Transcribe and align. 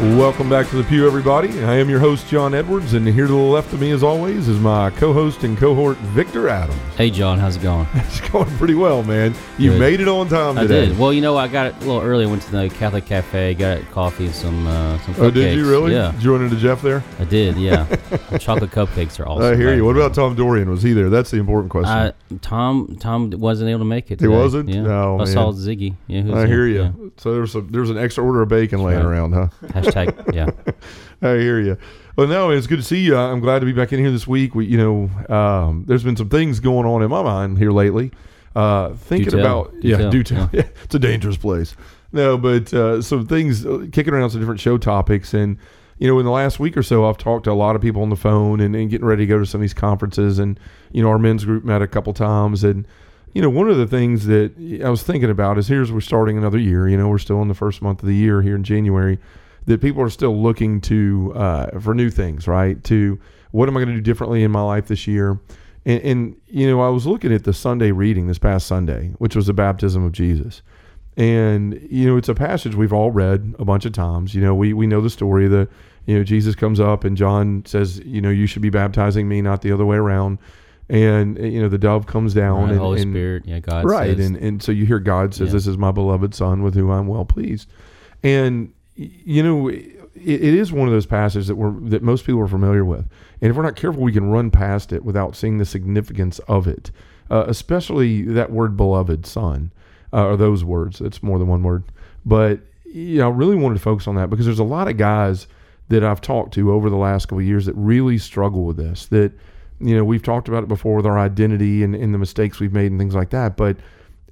Welcome 0.00 0.48
back 0.48 0.66
to 0.70 0.76
the 0.76 0.84
Pew, 0.84 1.06
everybody. 1.06 1.62
I 1.62 1.74
am 1.74 1.90
your 1.90 2.00
host, 2.00 2.26
John 2.26 2.54
Edwards, 2.54 2.94
and 2.94 3.06
here 3.06 3.26
to 3.26 3.32
the 3.32 3.38
left 3.38 3.70
of 3.74 3.80
me, 3.82 3.90
as 3.90 4.02
always, 4.02 4.48
is 4.48 4.58
my 4.58 4.88
co-host 4.92 5.44
and 5.44 5.58
cohort, 5.58 5.98
Victor 5.98 6.48
Adams. 6.48 6.80
Hey, 6.96 7.10
John, 7.10 7.38
how's 7.38 7.56
it 7.56 7.62
going? 7.62 7.86
It's 7.94 8.20
going 8.30 8.48
pretty 8.56 8.74
well, 8.74 9.02
man. 9.02 9.34
You 9.58 9.72
Good. 9.72 9.80
made 9.80 10.00
it 10.00 10.08
on 10.08 10.28
time 10.28 10.56
I 10.56 10.62
today. 10.62 10.86
did. 10.86 10.98
Well, 10.98 11.12
you 11.12 11.20
know, 11.20 11.36
I 11.36 11.48
got 11.48 11.66
it 11.66 11.74
a 11.76 11.78
little 11.80 12.00
early. 12.00 12.24
I 12.24 12.28
went 12.28 12.40
to 12.42 12.50
the 12.50 12.70
Catholic 12.70 13.04
Cafe, 13.04 13.54
got 13.54 13.82
coffee, 13.90 14.26
and 14.26 14.34
some 14.34 14.66
uh, 14.66 14.98
some 15.00 15.14
cupcakes. 15.14 15.20
Oh, 15.20 15.30
did 15.30 15.56
you 15.56 15.68
really? 15.68 15.92
Yeah, 15.92 16.12
Did 16.12 16.22
you 16.22 16.32
run 16.32 16.44
into 16.44 16.56
Jeff 16.56 16.80
there? 16.80 17.04
I 17.18 17.24
did. 17.24 17.56
Yeah, 17.56 17.84
chocolate 18.38 18.70
cupcakes 18.70 19.20
are 19.20 19.28
awesome. 19.28 19.52
I 19.52 19.56
hear 19.56 19.74
you. 19.74 19.84
What 19.84 19.96
about 19.96 20.14
Tom 20.14 20.34
Dorian? 20.34 20.70
Was 20.70 20.82
he 20.82 20.94
there? 20.94 21.10
That's 21.10 21.30
the 21.30 21.38
important 21.38 21.70
question. 21.70 21.92
Uh, 21.92 22.12
Tom? 22.40 22.96
Tom 23.00 23.30
wasn't 23.30 23.68
able 23.68 23.80
to 23.80 23.84
make 23.84 24.10
it. 24.10 24.20
He 24.20 24.28
wasn't? 24.28 24.70
Yeah. 24.70 24.86
Oh, 24.86 25.16
I 25.16 25.24
man. 25.24 25.26
saw 25.26 25.52
Ziggy. 25.52 25.94
Yeah, 26.06 26.20
I 26.20 26.46
hear 26.46 26.64
there. 26.64 26.66
you. 26.68 26.82
Yeah. 26.82 27.10
So 27.18 27.34
there's 27.34 27.54
a 27.54 27.60
there's 27.60 27.90
an 27.90 27.98
extra 27.98 28.24
order 28.24 28.40
of 28.42 28.48
bacon 28.48 28.82
laying 28.82 29.04
right. 29.04 29.06
around, 29.06 29.32
huh? 29.32 29.48
Hashtag. 29.94 30.34
Yeah. 30.34 30.50
I 31.22 31.36
hear 31.38 31.60
you. 31.60 31.76
Well, 32.16 32.26
no, 32.26 32.50
it's 32.50 32.66
good 32.66 32.78
to 32.78 32.82
see 32.82 33.00
you. 33.00 33.16
I'm 33.16 33.40
glad 33.40 33.60
to 33.60 33.66
be 33.66 33.72
back 33.72 33.92
in 33.92 33.98
here 33.98 34.10
this 34.10 34.26
week. 34.26 34.54
We, 34.54 34.66
you 34.66 34.78
know, 34.78 35.34
um, 35.34 35.84
there's 35.86 36.02
been 36.02 36.16
some 36.16 36.28
things 36.28 36.60
going 36.60 36.86
on 36.86 37.02
in 37.02 37.10
my 37.10 37.22
mind 37.22 37.58
here 37.58 37.72
lately. 37.72 38.10
Uh, 38.54 38.94
thinking 38.94 39.30
tell. 39.30 39.40
about 39.40 39.80
Do 39.80 39.88
yeah, 39.88 39.96
tell. 39.96 40.10
do 40.10 40.22
tell. 40.22 40.50
Yeah. 40.52 40.62
it's 40.84 40.94
a 40.94 40.98
dangerous 40.98 41.36
place. 41.36 41.76
No, 42.12 42.36
but 42.36 42.74
uh, 42.74 43.00
some 43.00 43.26
things 43.26 43.64
uh, 43.64 43.86
kicking 43.92 44.12
around 44.12 44.30
some 44.30 44.40
different 44.40 44.60
show 44.60 44.76
topics, 44.76 45.32
and 45.32 45.56
you 45.98 46.08
know, 46.08 46.18
in 46.18 46.24
the 46.24 46.32
last 46.32 46.58
week 46.58 46.76
or 46.76 46.82
so, 46.82 47.08
I've 47.08 47.18
talked 47.18 47.44
to 47.44 47.52
a 47.52 47.54
lot 47.54 47.76
of 47.76 47.82
people 47.82 48.02
on 48.02 48.10
the 48.10 48.16
phone 48.16 48.60
and, 48.60 48.74
and 48.74 48.90
getting 48.90 49.06
ready 49.06 49.22
to 49.22 49.26
go 49.26 49.38
to 49.38 49.46
some 49.46 49.60
of 49.60 49.62
these 49.62 49.74
conferences, 49.74 50.38
and 50.40 50.58
you 50.90 51.02
know, 51.02 51.08
our 51.08 51.18
men's 51.18 51.44
group 51.44 51.64
met 51.64 51.82
a 51.82 51.86
couple 51.86 52.12
times, 52.12 52.64
and 52.64 52.86
you 53.34 53.40
know, 53.40 53.48
one 53.48 53.70
of 53.70 53.76
the 53.76 53.86
things 53.86 54.26
that 54.26 54.52
I 54.84 54.90
was 54.90 55.04
thinking 55.04 55.30
about 55.30 55.56
is 55.56 55.68
here's 55.68 55.92
we're 55.92 56.00
starting 56.00 56.36
another 56.36 56.58
year. 56.58 56.88
You 56.88 56.96
know, 56.96 57.08
we're 57.08 57.18
still 57.18 57.40
in 57.42 57.48
the 57.48 57.54
first 57.54 57.80
month 57.80 58.02
of 58.02 58.08
the 58.08 58.14
year 58.14 58.42
here 58.42 58.56
in 58.56 58.64
January 58.64 59.20
that 59.66 59.80
people 59.80 60.02
are 60.02 60.10
still 60.10 60.40
looking 60.40 60.80
to 60.82 61.32
uh, 61.34 61.78
for 61.80 61.94
new 61.94 62.10
things, 62.10 62.46
right? 62.48 62.82
To 62.84 63.18
what 63.52 63.68
am 63.68 63.76
I 63.76 63.80
going 63.80 63.88
to 63.88 63.94
do 63.94 64.00
differently 64.00 64.42
in 64.42 64.50
my 64.50 64.62
life 64.62 64.86
this 64.86 65.06
year? 65.06 65.38
And, 65.86 66.02
and 66.02 66.36
you 66.46 66.68
know, 66.68 66.80
I 66.80 66.88
was 66.88 67.06
looking 67.06 67.32
at 67.32 67.44
the 67.44 67.52
Sunday 67.52 67.90
reading 67.90 68.26
this 68.26 68.38
past 68.38 68.66
Sunday, 68.66 69.12
which 69.18 69.34
was 69.34 69.46
the 69.46 69.52
baptism 69.54 70.04
of 70.04 70.12
Jesus, 70.12 70.62
and 71.16 71.80
you 71.90 72.06
know, 72.06 72.16
it's 72.16 72.28
a 72.28 72.34
passage 72.34 72.74
we've 72.74 72.92
all 72.92 73.10
read 73.10 73.54
a 73.58 73.64
bunch 73.64 73.84
of 73.84 73.92
times. 73.92 74.34
You 74.34 74.40
know, 74.42 74.54
we 74.54 74.72
we 74.72 74.86
know 74.86 75.00
the 75.00 75.10
story. 75.10 75.48
The 75.48 75.68
you 76.06 76.16
know, 76.16 76.24
Jesus 76.24 76.54
comes 76.54 76.80
up 76.80 77.04
and 77.04 77.16
John 77.16 77.62
says, 77.66 77.98
you 78.00 78.20
know, 78.20 78.30
you 78.30 78.46
should 78.46 78.62
be 78.62 78.70
baptizing 78.70 79.28
me, 79.28 79.42
not 79.42 79.62
the 79.62 79.70
other 79.72 79.84
way 79.84 79.96
around. 79.96 80.38
And 80.88 81.38
you 81.38 81.60
know, 81.62 81.68
the 81.68 81.78
dove 81.78 82.06
comes 82.06 82.34
down 82.34 82.62
Right, 82.62 82.70
and, 82.70 82.78
Holy 82.80 83.02
and 83.02 83.12
Spirit. 83.12 83.42
Yeah, 83.46 83.60
God. 83.60 83.84
right 83.84 84.16
says- 84.16 84.26
and 84.26 84.36
and 84.36 84.62
so 84.62 84.72
you 84.72 84.86
hear 84.86 84.98
god 84.98 85.34
says 85.34 85.48
Yeah. 85.48 85.52
this 85.52 85.66
is 85.68 85.78
my 85.78 85.92
beloved 85.92 86.34
son 86.34 86.62
with 86.64 86.74
whom 86.74 86.90
i'm 86.90 87.06
well 87.06 87.24
pleased 87.24 87.68
and 88.24 88.72
you 88.94 89.42
know 89.42 89.68
it, 89.68 89.96
it 90.14 90.42
is 90.42 90.72
one 90.72 90.88
of 90.88 90.92
those 90.92 91.06
passages 91.06 91.48
that 91.48 91.56
we're 91.56 91.72
that 91.88 92.02
most 92.02 92.24
people 92.24 92.40
are 92.40 92.48
familiar 92.48 92.84
with. 92.84 93.08
And 93.40 93.50
if 93.50 93.56
we're 93.56 93.62
not 93.62 93.76
careful 93.76 94.02
we 94.02 94.12
can 94.12 94.30
run 94.30 94.50
past 94.50 94.92
it 94.92 95.04
without 95.04 95.36
seeing 95.36 95.58
the 95.58 95.64
significance 95.64 96.38
of 96.40 96.66
it. 96.66 96.90
Uh, 97.30 97.44
especially 97.46 98.22
that 98.22 98.50
word 98.50 98.76
beloved 98.76 99.24
son 99.24 99.70
uh, 100.12 100.26
or 100.26 100.36
those 100.36 100.64
words. 100.64 101.00
It's 101.00 101.22
more 101.22 101.38
than 101.38 101.46
one 101.46 101.62
word. 101.62 101.84
But 102.26 102.60
you 102.84 103.18
know, 103.18 103.28
i 103.28 103.32
really 103.32 103.54
wanted 103.54 103.76
to 103.76 103.80
focus 103.80 104.08
on 104.08 104.16
that 104.16 104.30
because 104.30 104.46
there's 104.46 104.58
a 104.58 104.64
lot 104.64 104.88
of 104.88 104.96
guys 104.96 105.46
that 105.90 106.02
i've 106.02 106.20
talked 106.20 106.52
to 106.54 106.72
over 106.72 106.90
the 106.90 106.96
last 106.96 107.26
couple 107.26 107.38
of 107.38 107.44
years 107.44 107.66
that 107.66 107.74
really 107.74 108.18
struggle 108.18 108.64
with 108.64 108.76
this 108.76 109.06
that 109.06 109.32
you 109.80 109.96
know, 109.96 110.04
we've 110.04 110.22
talked 110.22 110.48
about 110.48 110.62
it 110.62 110.68
before 110.68 110.96
with 110.96 111.06
our 111.06 111.18
identity 111.18 111.82
and, 111.82 111.94
and 111.94 112.12
the 112.12 112.18
mistakes 112.18 112.60
we've 112.60 112.72
made 112.72 112.90
and 112.90 113.00
things 113.00 113.14
like 113.14 113.30
that. 113.30 113.56
But 113.56 113.78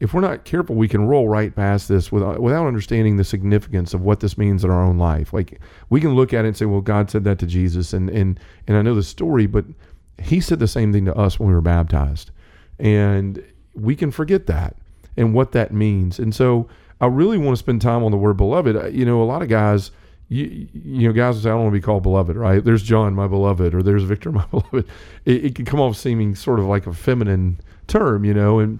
if 0.01 0.15
we're 0.15 0.21
not 0.21 0.45
careful, 0.45 0.77
we 0.77 0.89
can 0.89 1.07
roll 1.07 1.29
right 1.29 1.55
past 1.55 1.89
this 1.89 2.13
without, 2.13 2.41
without 2.41 2.67
understanding 2.67 3.17
the 3.17 3.25
significance 3.25 3.95
of 3.95 4.03
what 4.03 4.21
this 4.21 4.39
means 4.39 4.65
in 4.65 4.71
our 4.71 4.83
own 4.83 4.99
life. 4.99 5.33
Like 5.33 5.61
we 5.91 6.01
can 6.01 6.15
look 6.15 6.33
at 6.33 6.45
it 6.45 6.49
and 6.49 6.57
say, 6.57 6.67
well, 6.67 6.81
God 6.81 7.11
said 7.11 7.25
that 7.25 7.39
to 7.41 7.47
Jesus, 7.47 7.93
and 7.93 8.09
and 8.11 8.39
and 8.67 8.77
I 8.77 8.83
know 8.83 8.95
the 8.95 9.03
story, 9.03 9.47
but 9.47 9.65
He 10.23 10.41
said 10.41 10.59
the 10.59 10.69
same 10.69 10.93
thing 10.93 11.05
to 11.07 11.15
us 11.17 11.39
when 11.39 11.49
we 11.49 11.55
were 11.55 11.61
baptized, 11.61 12.31
and 12.79 13.43
we 13.75 13.97
can 13.97 14.11
forget 14.11 14.47
that 14.47 14.77
and 15.17 15.35
what 15.35 15.53
that 15.53 15.73
means. 15.73 16.19
And 16.19 16.35
so 16.35 16.69
I 17.01 17.07
really 17.07 17.39
want 17.39 17.57
to 17.57 17.59
spend 17.59 17.83
time 17.83 18.05
on 18.05 18.11
the 18.11 18.17
word 18.17 18.37
beloved. 18.37 18.77
Uh, 18.77 18.87
You 18.87 19.05
know, 19.05 19.23
a 19.23 19.25
lot 19.25 19.43
of 19.43 19.49
guys 19.49 19.91
you, 20.29 20.69
you 20.73 21.09
know, 21.09 21.15
guys 21.15 21.37
will 21.37 21.43
say, 21.43 21.49
I 21.49 21.53
don't 21.53 21.63
want 21.63 21.73
to 21.73 21.79
be 21.79 21.85
called 21.85 22.03
beloved, 22.03 22.37
right? 22.37 22.63
There's 22.63 22.83
John, 22.83 23.15
my 23.15 23.27
beloved, 23.27 23.75
or 23.75 23.83
there's 23.83 24.03
Victor, 24.03 24.31
my 24.33 24.45
beloved. 24.47 24.87
It, 25.25 25.45
it 25.47 25.55
can 25.55 25.65
come 25.65 25.81
off 25.81 25.97
seeming 25.97 26.35
sort 26.35 26.59
of 26.59 26.67
like 26.67 26.87
a 26.87 26.93
feminine 26.93 27.61
term, 27.87 28.25
you 28.25 28.35
know, 28.35 28.59
and 28.59 28.79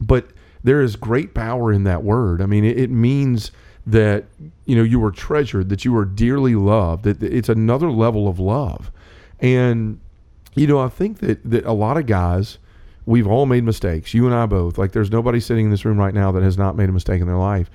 but 0.00 0.30
there 0.62 0.80
is 0.80 0.96
great 0.96 1.34
power 1.34 1.72
in 1.72 1.84
that 1.84 2.02
word. 2.02 2.42
I 2.42 2.46
mean, 2.46 2.64
it, 2.64 2.78
it 2.78 2.90
means 2.90 3.52
that 3.86 4.24
you 4.66 4.76
know 4.76 4.82
you 4.82 5.00
were 5.00 5.10
treasured, 5.10 5.68
that 5.70 5.84
you 5.84 5.92
were 5.92 6.04
dearly 6.04 6.54
loved. 6.54 7.04
That 7.04 7.22
it's 7.22 7.48
another 7.48 7.90
level 7.90 8.28
of 8.28 8.38
love, 8.38 8.90
and 9.40 10.00
you 10.54 10.66
know, 10.66 10.80
I 10.80 10.88
think 10.88 11.18
that 11.18 11.38
that 11.50 11.64
a 11.64 11.72
lot 11.72 11.96
of 11.96 12.06
guys, 12.06 12.58
we've 13.06 13.26
all 13.26 13.46
made 13.46 13.64
mistakes. 13.64 14.14
You 14.14 14.26
and 14.26 14.34
I 14.34 14.46
both. 14.46 14.78
Like, 14.78 14.92
there's 14.92 15.10
nobody 15.10 15.40
sitting 15.40 15.66
in 15.66 15.70
this 15.70 15.84
room 15.84 15.98
right 15.98 16.14
now 16.14 16.32
that 16.32 16.42
has 16.42 16.58
not 16.58 16.76
made 16.76 16.88
a 16.88 16.92
mistake 16.92 17.20
in 17.20 17.26
their 17.26 17.36
life, 17.36 17.70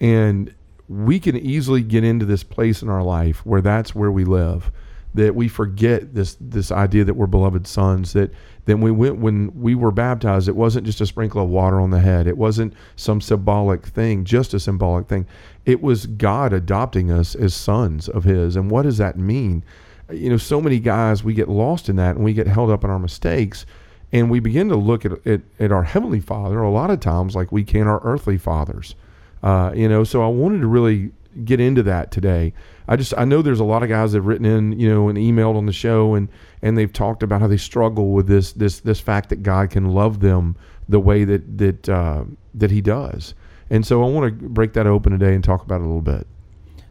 and 0.00 0.54
we 0.88 1.18
can 1.18 1.36
easily 1.36 1.82
get 1.82 2.04
into 2.04 2.24
this 2.24 2.44
place 2.44 2.82
in 2.82 2.88
our 2.88 3.02
life 3.02 3.44
where 3.44 3.60
that's 3.60 3.94
where 3.94 4.12
we 4.12 4.24
live 4.24 4.70
that 5.16 5.34
we 5.34 5.48
forget 5.48 6.14
this 6.14 6.36
this 6.40 6.70
idea 6.70 7.04
that 7.04 7.14
we're 7.14 7.26
beloved 7.26 7.66
sons 7.66 8.12
that 8.12 8.30
then 8.66 8.80
we 8.80 8.90
went 8.90 9.18
when 9.18 9.52
we 9.60 9.74
were 9.74 9.90
baptized 9.90 10.48
it 10.48 10.56
wasn't 10.56 10.86
just 10.86 11.00
a 11.00 11.06
sprinkle 11.06 11.42
of 11.42 11.48
water 11.48 11.80
on 11.80 11.90
the 11.90 12.00
head. 12.00 12.26
It 12.26 12.36
wasn't 12.36 12.74
some 12.96 13.20
symbolic 13.20 13.86
thing 13.86 14.24
just 14.24 14.54
a 14.54 14.60
symbolic 14.60 15.08
thing. 15.08 15.26
It 15.64 15.82
was 15.82 16.06
God 16.06 16.52
adopting 16.52 17.10
us 17.10 17.34
as 17.34 17.54
sons 17.54 18.08
of 18.08 18.24
his. 18.24 18.56
And 18.56 18.70
what 18.70 18.82
does 18.82 18.98
that 18.98 19.18
mean? 19.18 19.64
You 20.10 20.30
know 20.30 20.36
so 20.36 20.60
many 20.60 20.78
guys 20.78 21.24
we 21.24 21.34
get 21.34 21.48
lost 21.48 21.88
in 21.88 21.96
that 21.96 22.16
and 22.16 22.24
we 22.24 22.32
get 22.32 22.46
held 22.46 22.70
up 22.70 22.84
in 22.84 22.90
our 22.90 22.98
mistakes 22.98 23.66
and 24.12 24.30
we 24.30 24.38
begin 24.38 24.68
to 24.68 24.76
look 24.76 25.04
at, 25.04 25.26
at, 25.26 25.40
at 25.58 25.72
our 25.72 25.82
heavenly 25.82 26.20
father 26.20 26.60
a 26.60 26.70
lot 26.70 26.90
of 26.90 27.00
times 27.00 27.34
like 27.34 27.50
we 27.50 27.64
can 27.64 27.88
our 27.88 28.00
earthly 28.04 28.38
fathers. 28.38 28.94
Uh, 29.42 29.72
you 29.74 29.88
know, 29.88 30.04
so 30.04 30.22
I 30.22 30.28
wanted 30.28 30.60
to 30.60 30.66
really 30.66 31.12
get 31.44 31.60
into 31.60 31.82
that 31.84 32.10
today. 32.10 32.52
I 32.88 32.96
just 32.96 33.12
I 33.16 33.24
know 33.24 33.42
there's 33.42 33.60
a 33.60 33.64
lot 33.64 33.82
of 33.82 33.88
guys 33.88 34.12
that 34.12 34.18
have 34.18 34.26
written 34.26 34.46
in, 34.46 34.78
you 34.78 34.88
know, 34.88 35.08
and 35.08 35.18
emailed 35.18 35.56
on 35.56 35.66
the 35.66 35.72
show 35.72 36.14
and 36.14 36.28
and 36.62 36.76
they've 36.78 36.92
talked 36.92 37.22
about 37.22 37.40
how 37.40 37.46
they 37.46 37.56
struggle 37.56 38.12
with 38.12 38.26
this 38.26 38.52
this 38.52 38.80
this 38.80 39.00
fact 39.00 39.28
that 39.30 39.42
God 39.42 39.70
can 39.70 39.90
love 39.90 40.20
them 40.20 40.56
the 40.88 41.00
way 41.00 41.24
that 41.24 41.58
that 41.58 41.88
uh, 41.88 42.24
that 42.54 42.70
He 42.70 42.80
does. 42.80 43.34
And 43.70 43.84
so 43.84 44.02
I 44.04 44.08
want 44.08 44.40
to 44.40 44.48
break 44.48 44.72
that 44.74 44.86
open 44.86 45.12
today 45.12 45.34
and 45.34 45.42
talk 45.42 45.62
about 45.62 45.80
it 45.80 45.84
a 45.84 45.86
little 45.86 46.00
bit. 46.00 46.26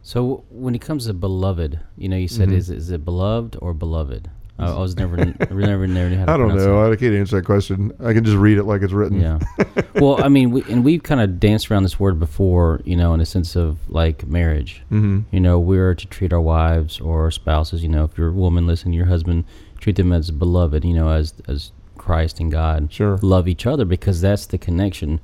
So 0.02 0.44
when 0.50 0.74
it 0.74 0.80
comes 0.82 1.06
to 1.06 1.14
beloved, 1.14 1.80
you 1.96 2.08
know, 2.08 2.16
you 2.16 2.28
said 2.28 2.50
Mhm. 2.50 2.56
is 2.56 2.70
is 2.70 2.90
it 2.90 3.04
beloved 3.04 3.56
or 3.60 3.74
beloved? 3.74 4.30
I, 4.58 4.70
I 4.72 4.78
was 4.78 4.96
never, 4.96 5.16
really 5.16 5.34
never, 5.38 5.60
never 5.60 5.86
knew 5.86 6.16
how 6.16 6.24
to 6.26 6.32
I 6.34 6.36
don't 6.36 6.56
know. 6.56 6.84
it. 6.90 6.92
I 6.92 6.96
can't 6.96 7.14
answer 7.14 7.36
that 7.36 7.44
question. 7.44 7.92
I 8.02 8.12
can 8.14 8.24
just 8.24 8.36
read 8.38 8.56
it 8.58 8.64
like 8.64 8.80
it's 8.82 8.92
written. 8.92 9.20
Yeah. 9.20 9.38
well, 9.96 10.22
I 10.24 10.28
mean, 10.28 10.50
we, 10.50 10.62
and 10.70 10.82
we've 10.84 11.02
kind 11.02 11.20
of 11.20 11.38
danced 11.38 11.70
around 11.70 11.82
this 11.82 12.00
word 12.00 12.18
before, 12.18 12.80
you 12.84 12.96
know, 12.96 13.12
in 13.12 13.20
a 13.20 13.26
sense 13.26 13.54
of 13.56 13.78
like 13.90 14.26
marriage. 14.26 14.82
Mm-hmm. 14.90 15.20
You 15.30 15.40
know, 15.40 15.58
we're 15.58 15.94
to 15.94 16.06
treat 16.06 16.32
our 16.32 16.40
wives 16.40 17.00
or 17.00 17.30
spouses. 17.30 17.82
You 17.82 17.90
know, 17.90 18.04
if 18.04 18.16
you're 18.16 18.28
a 18.28 18.32
woman, 18.32 18.66
listen 18.66 18.92
to 18.92 18.96
your 18.96 19.06
husband, 19.06 19.44
treat 19.78 19.96
them 19.96 20.12
as 20.12 20.30
beloved. 20.30 20.84
You 20.84 20.94
know, 20.94 21.10
as 21.10 21.34
as 21.46 21.72
Christ 21.98 22.40
and 22.40 22.50
God 22.52 22.92
Sure. 22.92 23.18
love 23.20 23.48
each 23.48 23.66
other 23.66 23.84
because 23.84 24.20
that's 24.20 24.46
the 24.46 24.58
connection 24.58 25.20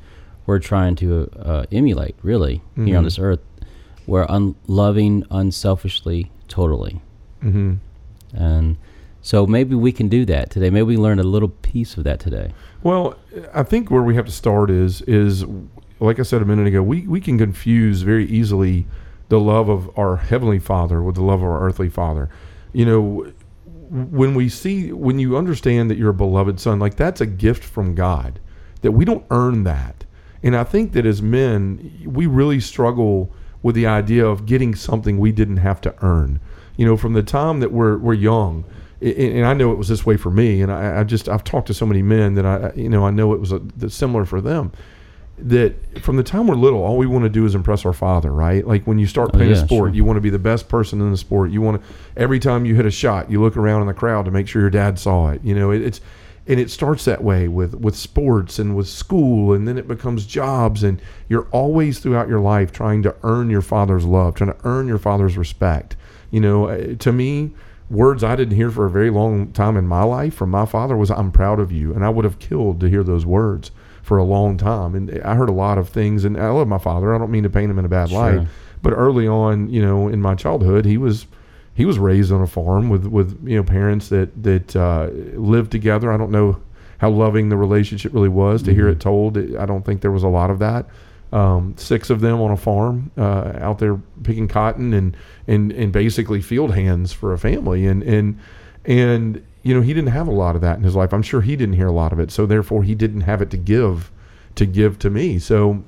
we're 0.47 0.59
trying 0.59 0.97
to 0.97 1.31
uh, 1.39 1.65
emulate. 1.73 2.17
Really, 2.23 2.61
here 2.77 2.97
on 2.99 3.03
Mhm. 3.03 3.07
this 3.07 3.19
earth, 3.19 3.41
we're 4.07 4.27
un- 4.29 4.57
loving 4.67 5.25
unselfishly, 5.31 6.31
totally, 6.49 7.01
Mm-hmm. 7.43 7.75
and 8.35 8.77
so 9.23 9.47
maybe 9.47 9.75
we 9.75 9.93
can 9.93 10.09
do 10.09 10.25
that 10.27 10.51
today. 10.51 10.69
Maybe 10.69 10.83
we 10.83 10.97
learn 10.97 11.19
a 11.19 11.25
little 11.25 11.49
piece 11.49 11.97
of 11.97 12.05
that 12.05 12.21
today. 12.21 12.53
Well, 12.83 13.17
I 13.55 13.63
think 13.63 13.91
where 13.91 14.03
we 14.03 14.17
have 14.17 14.27
to 14.27 14.33
start 14.33 14.71
is 14.71 15.01
is 15.03 15.45
like 16.03 16.19
I 16.19 16.23
said 16.25 16.43
a 16.43 16.45
minute 16.45 16.67
ago, 16.67 16.83
we, 16.83 17.07
we 17.07 17.21
can 17.21 17.39
confuse 17.39 18.03
very 18.03 18.27
easily 18.27 18.87
the 19.29 19.39
love 19.39 19.69
of 19.69 19.89
our 19.97 20.17
heavenly 20.17 20.59
Father 20.59 21.01
with 21.01 21.15
the 21.15 21.23
love 21.23 21.41
of 21.41 21.49
our 21.49 21.65
earthly 21.65 21.89
Father. 21.89 22.29
You 22.73 22.85
know, 22.85 23.33
when 23.89 24.35
we 24.35 24.49
see 24.49 24.93
when 24.93 25.19
you 25.19 25.37
understand 25.37 25.91
that 25.91 25.99
you're 25.99 26.11
a 26.11 26.15
beloved 26.15 26.59
son, 26.59 26.81
like 26.81 26.97
that's 26.97 27.21
a 27.21 27.27
gift 27.27 27.63
from 27.63 27.95
God. 27.95 28.41
That 28.81 28.93
we 28.93 29.05
don't 29.05 29.25
earn 29.31 29.63
that. 29.63 30.05
And 30.43 30.57
I 30.57 30.65
think 30.65 30.93
that 30.93 31.07
as 31.07 31.23
men, 31.23 32.03
we 32.05 32.27
really 32.27 32.59
struggle 32.59 33.31
with 33.63 33.77
the 33.77 33.87
idea 33.87 34.27
of 34.27 34.45
getting 34.45 34.75
something 34.75 35.19
we 35.19 35.31
didn't 35.31 35.59
have 35.59 35.81
to 35.83 35.95
earn. 36.03 36.41
You 36.77 36.85
know, 36.85 36.97
from 36.97 37.13
the 37.13 37.23
time 37.23 37.61
that 37.61 37.71
we're 37.71 37.97
we're 37.97 38.15
young, 38.15 38.65
and 39.03 39.45
I 39.47 39.53
know 39.55 39.73
it 39.73 39.79
was 39.79 39.89
this 39.89 40.07
way 40.07 40.17
for 40.17 40.31
me. 40.31 40.63
And 40.63 40.71
I, 40.71 41.01
I 41.01 41.05
just 41.05 41.29
I've 41.29 41.45
talked 41.45 41.67
to 41.69 41.75
so 41.75 41.87
many 41.87 42.03
men 42.03 42.35
that 42.35 42.47
I 42.47 42.73
you 42.75 42.89
know 42.89 43.05
I 43.05 43.11
know 43.11 43.33
it 43.35 43.41
was 43.41 43.53
a, 43.53 43.61
similar 43.91 44.25
for 44.25 44.41
them. 44.41 44.73
That 45.39 46.03
from 46.03 46.17
the 46.17 46.23
time 46.23 46.47
we're 46.47 46.55
little, 46.55 46.83
all 46.83 46.97
we 46.99 47.07
want 47.07 47.25
to 47.25 47.31
do 47.31 47.45
is 47.47 47.55
impress 47.55 47.85
our 47.85 47.93
father, 47.95 48.31
right? 48.33 48.67
Like 48.67 48.87
when 48.87 48.99
you 48.99 49.07
start 49.07 49.31
Oh, 49.33 49.37
playing 49.39 49.51
yeah, 49.51 49.57
a 49.57 49.67
sport, 49.67 49.91
sure. 49.91 49.95
you 49.97 50.05
want 50.05 50.19
to 50.19 50.21
be 50.21 50.31
the 50.31 50.39
best 50.39 50.69
person 50.69 51.01
in 51.01 51.11
the 51.11 51.17
sport. 51.17 51.51
You 51.51 51.61
want 51.63 51.83
to 51.83 51.89
every 52.17 52.39
time 52.39 52.65
you 52.65 52.75
hit 52.75 52.87
a 52.87 52.91
shot, 52.91 53.31
you 53.31 53.41
look 53.43 53.57
around 53.57 53.81
in 53.81 53.87
the 53.89 53.95
crowd 53.95 54.27
to 54.27 54.31
make 54.31 54.47
sure 54.47 54.61
your 54.61 54.71
dad 54.71 54.99
saw 54.99 55.31
it. 55.31 55.41
You 55.43 55.55
know, 55.55 55.71
it, 55.73 55.83
it's 55.83 56.01
and 56.47 56.61
it 56.61 56.71
starts 56.71 57.05
that 57.07 57.25
way 57.25 57.49
with 57.49 57.75
with 57.75 57.97
sports 57.97 58.59
and 58.59 58.77
with 58.77 58.89
school, 58.89 59.53
and 59.53 59.67
then 59.67 59.79
it 59.79 59.89
becomes 59.89 60.27
jobs, 60.27 60.83
and 60.85 61.01
you're 61.29 61.49
always 61.51 61.99
throughout 61.99 62.29
your 62.29 62.41
life 62.41 62.71
trying 62.71 63.03
to 63.05 63.15
earn 63.23 63.49
your 63.49 63.63
father's 63.63 64.05
love, 64.05 64.35
trying 64.35 64.53
to 64.53 64.59
earn 64.65 64.87
your 64.87 64.99
father's 64.99 65.37
respect. 65.37 65.97
You 66.31 66.41
know, 66.41 66.67
uh, 66.69 66.95
to 66.97 67.13
me, 67.13 67.53
words 67.93 68.25
I 68.25 68.35
didn't 68.37 68.57
hear 68.57 68.71
for 68.71 68.87
a 68.87 68.91
very 68.91 69.11
long 69.11 69.53
time 69.53 69.77
in 69.77 69.87
my 69.87 70.03
life 70.03 70.35
from 70.35 70.51
my 70.51 70.67
father 70.67 70.97
was 70.97 71.11
"I'm 71.11 71.31
proud 71.31 71.61
of 71.61 71.71
you," 71.71 71.93
and 71.95 72.05
I 72.05 72.09
would 72.09 72.25
have 72.25 72.39
killed 72.39 72.81
to 72.81 72.89
hear 72.89 73.03
those 73.05 73.25
words 73.27 73.71
for 74.03 74.19
a 74.19 74.25
long 74.25 74.57
time. 74.57 74.95
And 74.95 75.21
I 75.25 75.35
heard 75.37 75.49
a 75.49 75.53
lot 75.53 75.79
of 75.79 75.89
things, 75.89 76.25
and 76.25 76.37
I 76.37 76.49
love 76.51 76.67
my 76.67 76.79
father. 76.79 77.15
I 77.15 77.19
don't 77.19 77.31
mean 77.31 77.45
to 77.45 77.51
paint 77.51 77.71
him 77.71 77.79
in 77.79 77.85
a 77.85 77.89
bad 77.89 78.09
Sure. 78.09 78.19
light, 78.39 78.49
but 78.83 78.93
early 78.93 79.29
on, 79.29 79.69
you 79.69 79.81
know, 79.81 80.09
in 80.09 80.21
my 80.21 80.35
childhood, 80.35 80.85
he 80.85 80.97
was 80.99 81.27
he 81.75 81.85
was 81.85 81.99
raised 81.99 82.33
on 82.33 82.41
a 82.43 82.47
farm 82.47 82.89
with 82.89 83.07
with 83.07 83.39
you 83.47 83.57
know 83.57 83.63
parents 83.63 84.09
that 84.09 84.43
that 84.43 84.75
uh, 84.75 85.09
lived 85.35 85.71
together. 85.71 86.13
I 86.13 86.17
don't 86.17 86.33
know 86.33 86.57
how 86.99 87.11
loving 87.11 87.49
the 87.49 87.57
relationship 87.57 88.13
really 88.15 88.29
was. 88.29 88.63
To 88.63 88.73
hear 88.75 88.89
it 88.89 89.01
told, 89.01 89.37
I 89.37 89.67
don't 89.67 89.85
think 89.85 90.01
there 90.03 90.11
was 90.13 90.23
a 90.23 90.29
lot 90.29 90.51
of 90.51 90.59
that. 90.61 90.87
Um, 91.33 91.75
six 91.79 92.11
of 92.11 92.21
them 92.21 92.43
on 92.43 92.51
a 92.51 92.59
farm 92.59 93.11
uh, 93.17 93.53
out 93.57 93.79
there 93.79 93.97
picking 94.23 94.49
cotton 94.49 94.93
and 94.93 95.17
and 95.47 95.73
and 95.73 95.91
basically 95.91 96.43
field 96.43 96.75
hands 96.75 97.13
for 97.13 97.33
a 97.33 97.39
family 97.39 97.87
and 97.87 98.03
and 98.03 98.39
and 98.85 99.43
you 99.63 99.75
know 99.75 99.81
he 99.81 99.95
didn't 99.95 100.11
have 100.11 100.29
a 100.29 100.33
lot 100.33 100.57
of 100.57 100.61
that 100.61 100.77
in 100.77 100.83
his 100.83 100.95
life. 100.95 101.15
I'm 101.15 101.23
sure 101.23 101.41
he 101.41 101.57
didn't 101.57 101.77
hear 101.77 101.87
a 101.87 101.93
lot 101.93 102.13
of 102.13 102.21
it, 102.21 102.31
so 102.31 102.45
therefore 102.45 102.83
he 102.83 102.95
didn't 102.95 103.23
have 103.23 103.41
it 103.41 103.51
to 103.51 103.57
give 103.57 104.13
to 104.57 104.67
give 104.67 104.99
to 104.99 105.09
me. 105.09 105.39
So 105.39 105.83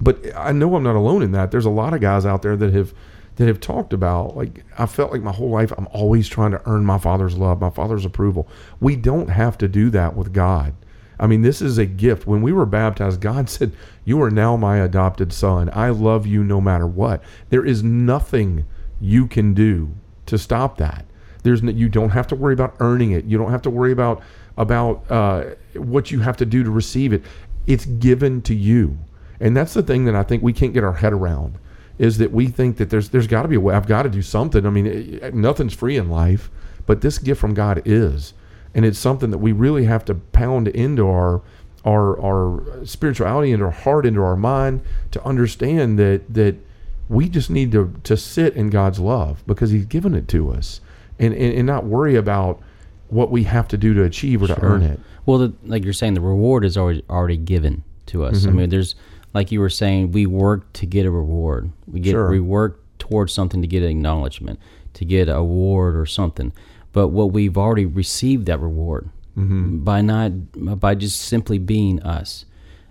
but 0.00 0.18
I 0.36 0.52
know 0.52 0.74
I'm 0.74 0.82
not 0.82 0.96
alone 0.96 1.22
in 1.22 1.32
that. 1.32 1.50
There's 1.50 1.66
a 1.66 1.70
lot 1.70 1.94
of 1.94 2.00
guys 2.00 2.26
out 2.26 2.42
there 2.42 2.56
that 2.56 2.72
have 2.72 2.94
that 3.36 3.48
have 3.48 3.60
talked 3.60 3.92
about 3.92 4.36
like 4.36 4.64
I 4.78 4.86
felt 4.86 5.12
like 5.12 5.22
my 5.22 5.32
whole 5.32 5.50
life 5.50 5.72
I'm 5.76 5.88
always 5.92 6.28
trying 6.28 6.52
to 6.52 6.62
earn 6.66 6.84
my 6.84 6.98
father's 6.98 7.36
love, 7.36 7.60
my 7.60 7.70
father's 7.70 8.04
approval. 8.04 8.48
We 8.80 8.96
don't 8.96 9.28
have 9.28 9.58
to 9.58 9.68
do 9.68 9.90
that 9.90 10.16
with 10.16 10.32
God. 10.32 10.74
I 11.18 11.26
mean, 11.26 11.42
this 11.42 11.62
is 11.62 11.78
a 11.78 11.86
gift. 11.86 12.26
When 12.26 12.42
we 12.42 12.52
were 12.52 12.66
baptized, 12.66 13.20
God 13.20 13.48
said, 13.50 13.72
"You 14.04 14.22
are 14.22 14.30
now 14.30 14.56
my 14.56 14.78
adopted 14.78 15.32
son. 15.32 15.70
I 15.72 15.90
love 15.90 16.26
you 16.26 16.44
no 16.44 16.60
matter 16.60 16.86
what." 16.86 17.22
There 17.50 17.64
is 17.64 17.82
nothing 17.82 18.66
you 19.00 19.26
can 19.26 19.54
do 19.54 19.94
to 20.26 20.38
stop 20.38 20.78
that. 20.78 21.04
There's 21.42 21.62
no, 21.62 21.70
you 21.70 21.88
don't 21.88 22.10
have 22.10 22.26
to 22.28 22.34
worry 22.34 22.54
about 22.54 22.74
earning 22.80 23.12
it. 23.12 23.24
You 23.26 23.38
don't 23.38 23.50
have 23.50 23.62
to 23.62 23.70
worry 23.70 23.92
about 23.92 24.22
about 24.56 25.10
uh, 25.10 25.44
what 25.74 26.10
you 26.10 26.20
have 26.20 26.36
to 26.38 26.46
do 26.46 26.64
to 26.64 26.70
receive 26.70 27.12
it. 27.12 27.22
It's 27.66 27.86
given 27.86 28.42
to 28.42 28.54
you. 28.54 28.98
And 29.40 29.56
that's 29.56 29.74
the 29.74 29.82
thing 29.82 30.04
that 30.06 30.14
I 30.14 30.22
think 30.22 30.42
we 30.42 30.52
can't 30.52 30.72
get 30.72 30.84
our 30.84 30.94
head 30.94 31.12
around 31.12 31.58
is 31.98 32.18
that 32.18 32.32
we 32.32 32.48
think 32.48 32.76
that 32.78 32.90
there's 32.90 33.10
there's 33.10 33.26
got 33.26 33.42
to 33.42 33.48
be 33.48 33.56
a 33.56 33.60
way. 33.60 33.74
I've 33.74 33.86
got 33.86 34.02
to 34.02 34.08
do 34.08 34.22
something. 34.22 34.66
I 34.66 34.70
mean, 34.70 34.86
it, 34.86 35.34
nothing's 35.34 35.74
free 35.74 35.96
in 35.96 36.08
life, 36.08 36.50
but 36.86 37.00
this 37.00 37.18
gift 37.18 37.40
from 37.40 37.54
God 37.54 37.82
is, 37.84 38.34
and 38.74 38.84
it's 38.84 38.98
something 38.98 39.30
that 39.30 39.38
we 39.38 39.52
really 39.52 39.84
have 39.84 40.04
to 40.06 40.14
pound 40.14 40.68
into 40.68 41.06
our 41.08 41.42
our 41.84 42.18
our 42.20 42.84
spirituality, 42.84 43.52
into 43.52 43.64
our 43.66 43.70
heart, 43.70 44.06
into 44.06 44.22
our 44.22 44.36
mind 44.36 44.80
to 45.10 45.22
understand 45.24 45.98
that 45.98 46.22
that 46.32 46.56
we 47.08 47.28
just 47.28 47.50
need 47.50 47.70
to 47.72 47.94
to 48.04 48.16
sit 48.16 48.54
in 48.56 48.70
God's 48.70 48.98
love 48.98 49.42
because 49.46 49.70
He's 49.70 49.86
given 49.86 50.14
it 50.14 50.26
to 50.28 50.50
us, 50.50 50.80
and 51.18 51.34
and, 51.34 51.54
and 51.54 51.66
not 51.66 51.84
worry 51.84 52.16
about 52.16 52.60
what 53.08 53.30
we 53.30 53.44
have 53.44 53.68
to 53.68 53.76
do 53.76 53.92
to 53.94 54.02
achieve 54.02 54.42
or 54.42 54.46
to 54.48 54.60
earn 54.62 54.82
it. 54.82 54.98
Well, 55.26 55.38
the, 55.38 55.52
like 55.64 55.84
you're 55.84 55.92
saying, 55.92 56.14
the 56.14 56.20
reward 56.20 56.64
is 56.64 56.76
already 56.76 57.04
already 57.10 57.36
given 57.36 57.84
to 58.06 58.24
us. 58.24 58.44
I 58.44 58.48
Mm-hmm. 58.48 58.56
mean, 58.58 58.70
there's 58.70 58.94
like 59.34 59.50
you 59.52 59.60
were 59.60 59.68
saying, 59.70 60.12
we 60.12 60.26
work 60.26 60.72
to 60.74 60.86
get 60.86 61.04
a 61.06 61.10
reward. 61.10 61.70
We 61.86 62.00
get 62.00 62.12
Sure. 62.12 62.30
we 62.30 62.40
work 62.40 62.80
towards 62.98 63.32
something 63.32 63.60
to 63.60 63.68
get 63.68 63.82
an 63.82 63.90
acknowledgement, 63.90 64.58
to 64.94 65.04
get 65.04 65.28
a 65.28 65.36
award 65.36 65.96
or 65.96 66.06
something. 66.06 66.52
But 66.94 67.08
what 67.08 67.32
we've 67.32 67.58
already 67.58 67.84
received 67.84 68.46
that 68.46 68.60
reward 68.60 69.10
Mm-hmm. 69.36 69.78
by 69.78 70.00
not 70.00 70.30
by 70.80 70.94
just 70.94 71.20
simply 71.20 71.58
being 71.58 72.00
us, 72.04 72.44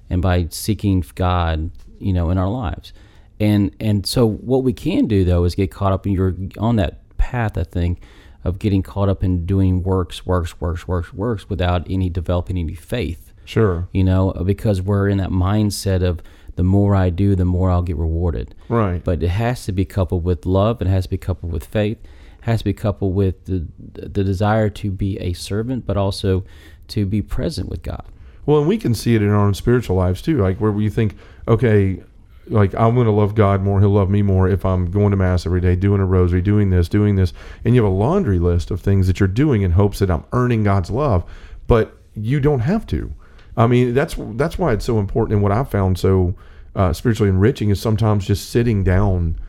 and 0.10 0.22
by 0.22 0.48
seeking 0.50 1.02
God, 1.16 1.72
you 2.00 2.12
know, 2.12 2.30
in 2.32 2.38
our 2.38 2.50
lives. 2.50 2.92
And 3.40 3.74
and 3.80 4.06
so 4.06 4.28
what 4.28 4.62
we 4.66 4.74
can 4.74 5.08
do 5.08 5.24
though 5.24 5.46
is 5.46 5.56
get 5.56 5.72
caught 5.72 5.94
up 5.94 6.06
and 6.06 6.14
you're 6.14 6.36
on 6.60 6.76
that 6.76 7.00
path, 7.18 7.58
I 7.58 7.64
think, 7.64 8.02
of 8.44 8.60
getting 8.60 8.84
caught 8.84 9.08
up 9.08 9.24
in 9.24 9.46
doing 9.46 9.84
works, 9.84 10.26
works, 10.26 10.60
works, 10.60 10.86
works, 10.86 11.14
works 11.14 11.50
without 11.50 11.88
any 11.90 12.10
developing 12.10 12.58
any 12.58 12.76
faith. 12.76 13.32
Sure. 13.46 13.88
You 13.94 14.04
know, 14.04 14.34
because 14.46 14.82
we're 14.82 15.08
in 15.08 15.20
that 15.20 15.30
mindset 15.30 16.04
of 16.04 16.22
the 16.58 16.64
more 16.64 16.94
I 16.94 17.10
do, 17.10 17.36
the 17.38 17.46
more 17.46 17.72
I'll 17.72 17.82
get 17.82 17.96
rewarded. 17.96 18.54
Right. 18.68 19.02
But 19.02 19.24
it 19.24 19.30
has 19.30 19.66
to 19.66 19.72
be 19.72 19.86
coupled 19.86 20.26
with 20.26 20.46
love. 20.46 20.82
It 20.82 20.88
has 20.88 21.06
to 21.06 21.10
be 21.10 21.18
coupled 21.18 21.54
with 21.54 21.66
faith. 21.66 22.00
Has 22.44 22.60
to 22.60 22.66
be 22.66 22.74
coupled 22.74 23.16
with 23.16 23.46
the 23.46 23.66
the 23.80 24.24
desire 24.24 24.70
to 24.70 24.92
be 24.92 25.18
a 25.20 25.34
servant, 25.34 25.86
but 25.86 25.98
also 25.98 26.44
to 26.90 27.06
be 27.06 27.22
present 27.22 27.70
with 27.70 27.82
God. 27.82 28.06
Well, 28.46 28.60
and 28.60 28.68
we 28.68 28.78
can 28.78 28.94
see 28.94 29.16
it 29.16 29.22
in 29.22 29.30
our 29.30 29.36
own 29.36 29.54
spiritual 29.54 29.96
lives 29.96 30.22
too, 30.22 30.42
like 30.42 30.58
where 30.58 30.72
we 30.72 30.90
think, 30.90 31.16
okay, 31.48 32.04
like 32.48 32.76
I'm 32.76 32.96
going 32.96 33.06
to 33.06 33.12
love 33.12 33.36
God 33.36 33.62
more, 33.62 33.80
He'll 33.80 33.90
love 33.90 34.10
me 34.10 34.22
more 34.22 34.50
if 34.50 34.66
I'm 34.66 34.92
going 34.92 35.12
to 35.12 35.18
mass 35.18 35.46
every 35.46 35.62
day, 35.62 35.76
doing 35.76 36.02
a 36.02 36.06
rosary, 36.06 36.42
doing 36.42 36.70
this, 36.70 36.90
doing 36.90 37.16
this, 37.16 37.32
and 37.64 37.76
you 37.76 37.84
have 37.84 37.92
a 37.92 37.96
laundry 37.96 38.40
list 38.40 38.72
of 38.72 38.82
things 38.82 39.08
that 39.08 39.20
you're 39.20 39.28
doing 39.28 39.62
in 39.62 39.72
hopes 39.72 40.00
that 40.00 40.12
I'm 40.12 40.26
earning 40.34 40.64
God's 40.64 40.90
love, 40.90 41.24
but 41.68 41.98
you 42.16 42.40
don't 42.40 42.60
have 42.60 42.86
to. 42.88 43.14
I 43.56 43.68
mean, 43.68 43.94
that's 43.94 44.16
that's 44.34 44.60
why 44.60 44.74
it's 44.74 44.86
so 44.86 45.00
important, 45.00 45.36
and 45.36 45.44
what 45.44 45.52
I've 45.52 45.70
found 45.70 45.98
so 45.98 46.36
uh, 46.76 46.92
spiritually 46.92 47.30
enriching 47.30 47.70
is 47.70 47.80
sometimes 47.80 48.28
just 48.28 48.50
sitting 48.50 48.84
down 48.84 49.40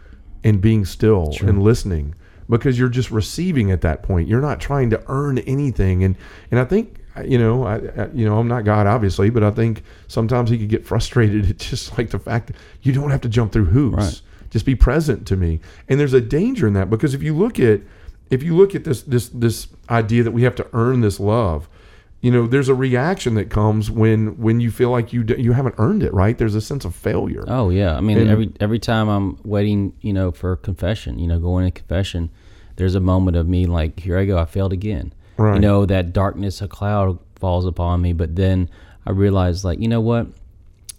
and 0.44 0.60
being 0.60 0.84
still 0.84 1.34
and 1.40 1.62
listening 1.62 2.14
because 2.48 2.78
you're 2.78 2.88
just 2.88 3.10
receiving 3.10 3.70
at 3.70 3.80
that 3.82 4.02
point. 4.02 4.28
You're 4.28 4.40
not 4.40 4.60
trying 4.60 4.90
to 4.90 5.02
earn 5.08 5.38
anything, 5.38 6.04
and 6.04 6.16
and 6.50 6.60
I 6.60 6.64
think 6.64 7.00
you 7.24 7.38
know, 7.38 7.64
I, 7.64 7.76
I 7.76 8.08
you 8.12 8.24
know 8.24 8.38
I'm 8.38 8.48
not 8.48 8.64
God 8.64 8.86
obviously, 8.86 9.30
but 9.30 9.42
I 9.42 9.50
think 9.50 9.82
sometimes 10.08 10.50
he 10.50 10.58
could 10.58 10.68
get 10.68 10.86
frustrated 10.86 11.48
at 11.48 11.58
just 11.58 11.96
like 11.98 12.10
the 12.10 12.18
fact 12.18 12.48
that 12.48 12.56
you 12.82 12.92
don't 12.92 13.10
have 13.10 13.20
to 13.22 13.28
jump 13.28 13.52
through 13.52 13.66
hoops. 13.66 13.96
Right. 13.96 14.20
Just 14.50 14.66
be 14.66 14.76
present 14.76 15.26
to 15.28 15.36
me, 15.36 15.60
and 15.88 15.98
there's 15.98 16.12
a 16.12 16.20
danger 16.20 16.66
in 16.66 16.74
that 16.74 16.88
because 16.88 17.12
if 17.12 17.22
you 17.22 17.34
look 17.34 17.58
at 17.58 17.80
if 18.30 18.42
you 18.42 18.56
look 18.56 18.74
at 18.74 18.84
this 18.84 19.02
this 19.02 19.28
this 19.28 19.68
idea 19.90 20.22
that 20.22 20.30
we 20.30 20.42
have 20.42 20.54
to 20.56 20.66
earn 20.72 21.00
this 21.00 21.20
love. 21.20 21.68
You 22.24 22.30
know, 22.30 22.46
there's 22.46 22.68
a 22.70 22.74
reaction 22.74 23.34
that 23.34 23.50
comes 23.50 23.90
when 23.90 24.38
when 24.38 24.58
you 24.60 24.70
feel 24.70 24.90
like 24.90 25.12
you 25.12 25.22
d- 25.24 25.40
you 25.42 25.52
haven't 25.52 25.74
earned 25.78 26.02
it, 26.02 26.12
right? 26.14 26.36
There's 26.38 26.54
a 26.54 26.60
sense 26.60 26.84
of 26.86 26.94
failure. 26.94 27.44
Oh 27.48 27.68
yeah, 27.70 27.96
I 27.96 28.00
mean 28.00 28.16
And- 28.18 28.30
every 28.30 28.50
every 28.60 28.78
time 28.78 29.08
I'm 29.08 29.38
waiting, 29.44 29.92
you 30.00 30.12
know, 30.12 30.30
for 30.30 30.56
confession, 30.56 31.18
you 31.18 31.26
know, 31.26 31.38
going 31.38 31.64
to 31.66 31.70
confession, 31.70 32.30
there's 32.76 32.94
a 32.94 33.00
moment 33.00 33.36
of 33.36 33.46
me 33.46 33.66
like, 33.66 34.00
here 34.00 34.18
I 34.18 34.24
go, 34.24 34.38
I 34.38 34.46
failed 34.46 34.72
again. 34.72 35.12
Right. 35.36 35.54
You 35.56 35.60
know, 35.60 35.84
that 35.86 36.12
darkness, 36.12 36.62
a 36.62 36.68
cloud 36.68 37.18
falls 37.36 37.66
upon 37.66 38.00
me, 38.00 38.12
but 38.14 38.36
then 38.36 38.70
I 39.06 39.10
realize 39.10 39.64
like, 39.64 39.78
you 39.80 39.88
know 39.88 40.00
what? 40.00 40.28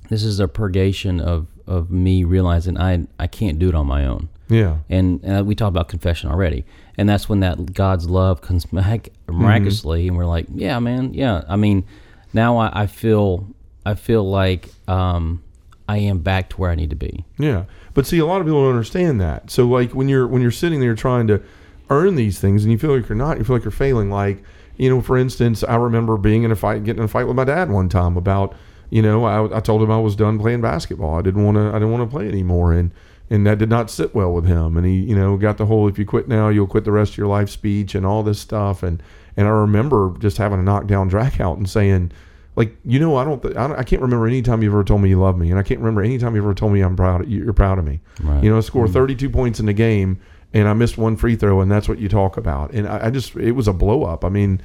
This 0.09 0.23
is 0.23 0.39
a 0.39 0.47
purgation 0.47 1.19
of 1.19 1.47
of 1.65 1.89
me 1.89 2.23
realizing 2.23 2.77
I 2.77 3.07
I 3.19 3.25
can't 3.27 3.57
do 3.57 3.67
it 3.69 3.75
on 3.75 3.87
my 3.87 4.05
own. 4.05 4.29
Yeah. 4.47 4.77
And, 4.91 5.21
and 5.23 5.47
we 5.47 5.55
talked 5.55 5.69
about 5.69 5.87
confession 5.87 6.29
already, 6.29 6.65
and 6.97 7.07
that's 7.07 7.27
when 7.27 7.41
that 7.41 7.73
God's 7.73 8.09
love 8.09 8.41
comes 8.41 8.65
back 8.65 9.09
miraculously, 9.27 10.07
and 10.07 10.17
we're 10.17 10.25
like, 10.25 10.47
yeah, 10.53 10.79
man, 10.79 11.13
yeah. 11.13 11.43
I 11.47 11.55
mean, 11.55 11.85
now 12.33 12.57
I, 12.57 12.83
I 12.83 12.87
feel 12.87 13.47
I 13.85 13.95
feel 13.95 14.29
like 14.29 14.69
um, 14.87 15.43
I 15.87 15.97
am 15.97 16.19
back 16.19 16.49
to 16.49 16.57
where 16.57 16.71
I 16.71 16.75
need 16.75 16.89
to 16.89 16.95
be. 16.95 17.23
Yeah, 17.37 17.65
but 17.93 18.05
see, 18.05 18.19
a 18.19 18.25
lot 18.25 18.41
of 18.41 18.47
people 18.47 18.63
don't 18.63 18.71
understand 18.71 19.21
that. 19.21 19.51
So, 19.51 19.65
like 19.65 19.91
when 19.93 20.09
you're 20.09 20.27
when 20.27 20.41
you're 20.41 20.51
sitting 20.51 20.79
there 20.79 20.95
trying 20.95 21.27
to 21.27 21.41
earn 21.89 22.15
these 22.15 22.39
things, 22.39 22.63
and 22.63 22.71
you 22.71 22.77
feel 22.77 22.95
like 22.95 23.07
you're 23.07 23.17
not, 23.17 23.37
you 23.37 23.43
feel 23.43 23.55
like 23.55 23.63
you're 23.63 23.71
failing. 23.71 24.09
Like 24.09 24.43
you 24.77 24.89
know, 24.89 25.01
for 25.01 25.17
instance, 25.17 25.63
I 25.63 25.75
remember 25.75 26.17
being 26.17 26.43
in 26.43 26.51
a 26.51 26.55
fight, 26.55 26.83
getting 26.83 26.99
in 26.99 27.05
a 27.05 27.09
fight 27.09 27.27
with 27.27 27.35
my 27.35 27.45
dad 27.45 27.69
one 27.69 27.89
time 27.89 28.17
about 28.17 28.55
you 28.89 29.01
know, 29.01 29.25
I, 29.25 29.57
I 29.57 29.59
told 29.59 29.81
him 29.81 29.91
I 29.91 29.97
was 29.97 30.15
done 30.15 30.39
playing 30.39 30.61
basketball. 30.61 31.17
I 31.17 31.21
didn't 31.21 31.43
want 31.43 31.57
to, 31.57 31.69
I 31.69 31.73
didn't 31.73 31.91
want 31.91 32.09
to 32.09 32.15
play 32.15 32.27
anymore, 32.27 32.73
and 32.73 32.91
and 33.29 33.45
that 33.47 33.57
did 33.57 33.69
not 33.69 33.89
sit 33.89 34.13
well 34.13 34.31
with 34.31 34.45
him. 34.45 34.77
And 34.77 34.85
he, 34.85 34.95
you 34.95 35.15
know, 35.15 35.37
got 35.37 35.57
the 35.57 35.65
whole 35.65 35.87
"if 35.87 35.97
you 35.97 36.05
quit 36.05 36.27
now, 36.27 36.49
you'll 36.49 36.67
quit 36.67 36.83
the 36.83 36.91
rest 36.91 37.13
of 37.13 37.17
your 37.17 37.27
life" 37.27 37.49
speech 37.49 37.95
and 37.95 38.05
all 38.05 38.23
this 38.23 38.39
stuff. 38.39 38.83
And 38.83 39.01
and 39.37 39.47
I 39.47 39.51
remember 39.51 40.13
just 40.19 40.37
having 40.37 40.59
a 40.59 40.63
knockdown 40.63 41.07
drag 41.07 41.39
out 41.41 41.57
and 41.57 41.69
saying. 41.69 42.11
Like 42.57 42.73
you 42.85 42.99
know, 42.99 43.17
I 43.17 43.25
don't, 43.25 43.41
th- 43.41 43.57
I 43.57 43.67
don't. 43.67 43.77
I 43.77 43.83
can't 43.83 44.01
remember 44.01 44.27
any 44.27 44.41
time 44.41 44.63
you 44.63 44.69
ever 44.69 44.81
told 44.85 45.01
me 45.01 45.09
you 45.09 45.19
love 45.19 45.37
me, 45.37 45.49
and 45.49 45.59
I 45.59 45.61
can't 45.61 45.81
remember 45.81 46.01
any 46.01 46.17
time 46.17 46.35
you 46.35 46.41
ever 46.41 46.53
told 46.53 46.71
me 46.71 46.79
I'm 46.79 46.95
proud. 46.95 47.27
You're 47.27 47.51
proud 47.51 47.79
of 47.79 47.83
me. 47.83 47.99
Right. 48.21 48.41
You 48.41 48.49
know, 48.49 48.55
I 48.55 48.61
scored 48.61 48.87
mm-hmm. 48.91 48.93
32 48.93 49.29
points 49.29 49.59
in 49.59 49.65
the 49.65 49.73
game, 49.73 50.21
and 50.53 50.69
I 50.69 50.73
missed 50.73 50.97
one 50.97 51.17
free 51.17 51.35
throw, 51.35 51.59
and 51.59 51.69
that's 51.69 51.89
what 51.89 51.99
you 51.99 52.07
talk 52.07 52.37
about. 52.37 52.71
And 52.71 52.87
I, 52.87 53.07
I 53.07 53.09
just, 53.09 53.35
it 53.35 53.51
was 53.51 53.67
a 53.67 53.73
blow 53.73 54.05
up. 54.05 54.23
I 54.23 54.29
mean, 54.29 54.61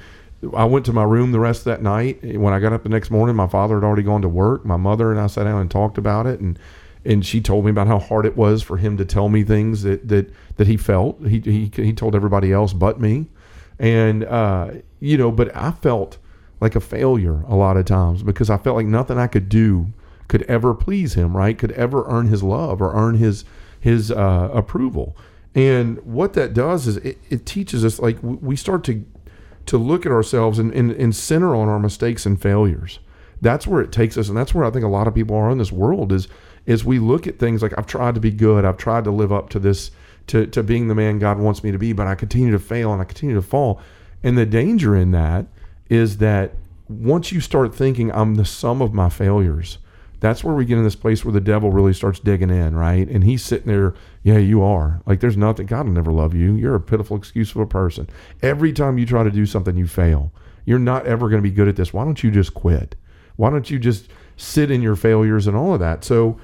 I 0.57 0.65
went 0.65 0.87
to 0.87 0.93
my 0.93 1.03
room 1.03 1.33
the 1.33 1.41
rest 1.41 1.63
of 1.63 1.65
that 1.65 1.83
night. 1.83 2.23
When 2.23 2.55
I 2.55 2.61
got 2.61 2.73
up 2.73 2.85
the 2.85 2.89
next 2.89 3.11
morning, 3.11 3.35
my 3.35 3.49
father 3.49 3.75
had 3.75 3.85
already 3.85 4.05
gone 4.05 4.23
to 4.23 4.29
work. 4.29 4.65
My 4.65 4.77
mother 4.77 5.11
and 5.11 5.21
I 5.21 5.27
sat 5.27 5.45
down 5.45 5.61
and 5.61 5.69
talked 5.69 5.99
about 5.99 6.27
it, 6.27 6.39
and 6.39 6.59
and 7.05 7.25
she 7.25 7.41
told 7.41 7.65
me 7.65 7.71
about 7.71 7.87
how 7.87 7.99
hard 7.99 8.27
it 8.27 8.37
was 8.37 8.63
for 8.63 8.77
him 8.77 8.97
to 8.97 9.05
tell 9.05 9.29
me 9.29 9.43
things 9.43 9.83
that 9.83 10.09
that 10.09 10.31
that 10.57 10.67
he 10.67 10.77
felt. 10.77 11.21
He 11.27 11.41
he 11.41 11.71
he 11.75 11.93
told 11.93 12.15
everybody 12.15 12.53
else 12.53 12.73
but 12.73 13.01
me. 13.01 13.27
And 13.79 14.25
uh, 14.25 14.73
you 15.01 15.17
know, 15.17 15.31
but 15.33 15.55
I 15.57 15.71
felt 15.71 16.19
like 16.61 16.77
a 16.77 16.81
failure 16.81 17.43
a 17.49 17.57
lot 17.57 17.77
of 17.77 17.87
times 17.87 18.23
because 18.23 18.51
I 18.51 18.59
felt 18.59 18.77
like 18.77 18.87
nothing 18.87 19.19
I 19.19 19.27
could 19.27 19.49
do 19.49 19.87
could 20.29 20.43
ever 20.43 20.75
please 20.75 21.15
him, 21.15 21.37
right? 21.37 21.59
Could 21.59 21.73
ever 21.73 22.05
earn 22.07 22.29
his 22.29 22.43
love 22.43 22.81
or 22.83 22.95
earn 22.95 23.17
his 23.17 23.45
his 23.81 24.11
uh, 24.11 24.51
approval. 24.53 25.17
And 25.55 25.99
what 26.05 26.35
that 26.35 26.55
does 26.55 26.87
is 26.87 26.99
it, 26.99 27.19
it 27.29 27.47
teaches 27.47 27.85
us 27.85 27.99
like 27.99 28.19
we 28.23 28.57
start 28.57 28.85
to 28.85 29.05
to 29.67 29.79
look 29.79 30.05
at 30.05 30.13
ourselves 30.13 30.59
and, 30.59 30.73
and, 30.73 30.91
and 30.91 31.15
center 31.15 31.55
on 31.55 31.69
our 31.69 31.79
mistakes 31.79 32.27
and 32.27 32.41
failures. 32.41 32.99
That's 33.41 33.67
where 33.67 33.81
it 33.81 33.93
takes 33.93 34.17
us, 34.17 34.29
and 34.29 34.37
that's 34.37 34.55
where 34.55 34.65
I 34.65 34.71
think 34.71 34.85
a 34.85 34.89
lot 34.89 35.09
of 35.09 35.15
people 35.15 35.37
are 35.37 35.51
in 35.51 35.59
this 35.59 35.73
world 35.73 36.13
is 36.13 36.29
is 36.67 36.85
we 36.85 36.99
look 36.99 37.27
at 37.27 37.39
things 37.39 37.63
like 37.63 37.73
I've 37.79 37.87
tried 37.87 38.15
to 38.15 38.21
be 38.21 38.31
good, 38.31 38.65
I've 38.65 38.77
tried 38.77 39.05
to 39.05 39.11
live 39.11 39.33
up 39.33 39.49
to 39.51 39.59
this 39.59 39.91
to, 40.29 40.47
to 40.49 40.63
being 40.63 40.89
the 40.89 40.95
man 40.95 41.19
God 41.19 41.39
wants 41.39 41.65
me 41.65 41.73
to 41.73 41.79
be, 41.79 41.93
but 41.93 42.07
I 42.07 42.15
continue 42.15 42.53
to 42.53 42.59
fail 42.59 42.93
and 42.93 43.01
I 43.01 43.05
continue 43.05 43.35
to 43.35 43.43
fall. 43.43 43.81
And 44.23 44.39
the 44.39 44.47
danger 44.47 44.95
in 44.95 45.11
that 45.13 45.47
is 45.89 46.19
that 46.19 46.53
once 46.89 47.33
you 47.33 47.41
start 47.41 47.75
thinking 47.75 48.13
I'm 48.13 48.37
the 48.37 48.45
sum 48.45 48.83
of 48.83 48.93
my 48.93 49.09
failures, 49.09 49.79
that's 50.21 50.45
where 50.45 50.55
we 50.55 50.67
get 50.67 50.77
in 50.77 50.85
this 50.85 50.95
place 50.95 51.25
where 51.25 51.33
the 51.33 51.41
devil 51.41 51.73
really 51.73 51.95
starts 51.95 52.21
digging 52.21 52.51
in, 52.51 52.77
right? 52.77 53.09
And 53.09 53.25
he's 53.25 53.43
sitting 53.43 53.69
there, 53.69 53.95
yeah, 54.23 54.39
you 54.39 54.63
are. 54.63 55.01
Like 55.07 55.21
there's 55.21 55.37
nothing 55.37 55.67
God 55.67 55.87
will 55.87 55.95
never 55.95 56.13
love 56.13 56.35
you. 56.35 56.55
You're 56.55 56.75
a 56.75 56.81
pitiful 56.81 57.17
excuse 57.17 57.51
of 57.53 57.57
a 57.57 57.67
person. 57.67 58.09
Every 58.43 58.73
time 58.73 58.99
you 58.99 59.07
try 59.07 59.25
to 59.25 59.31
do 59.31 59.47
something, 59.47 59.77
you 59.77 59.87
fail. 59.87 60.31
You're 60.67 60.79
not 60.79 61.07
ever 61.07 61.29
going 61.29 61.43
to 61.43 61.49
be 61.49 61.55
good 61.55 61.69
at 61.69 61.77
this. 61.77 61.93
Why 61.93 62.05
don't 62.05 62.23
you 62.23 62.31
just 62.31 62.55
quit? 62.55 62.97
Why 63.37 63.51
don't 63.51 63.71
you 63.71 63.79
just 63.79 64.09
sit 64.37 64.71
in 64.71 64.83
your 64.83 64.97
failures 64.97 65.47
and 65.47 65.57
all 65.57 65.75
of 65.75 65.81
that? 65.81 66.05
So, 66.05 66.39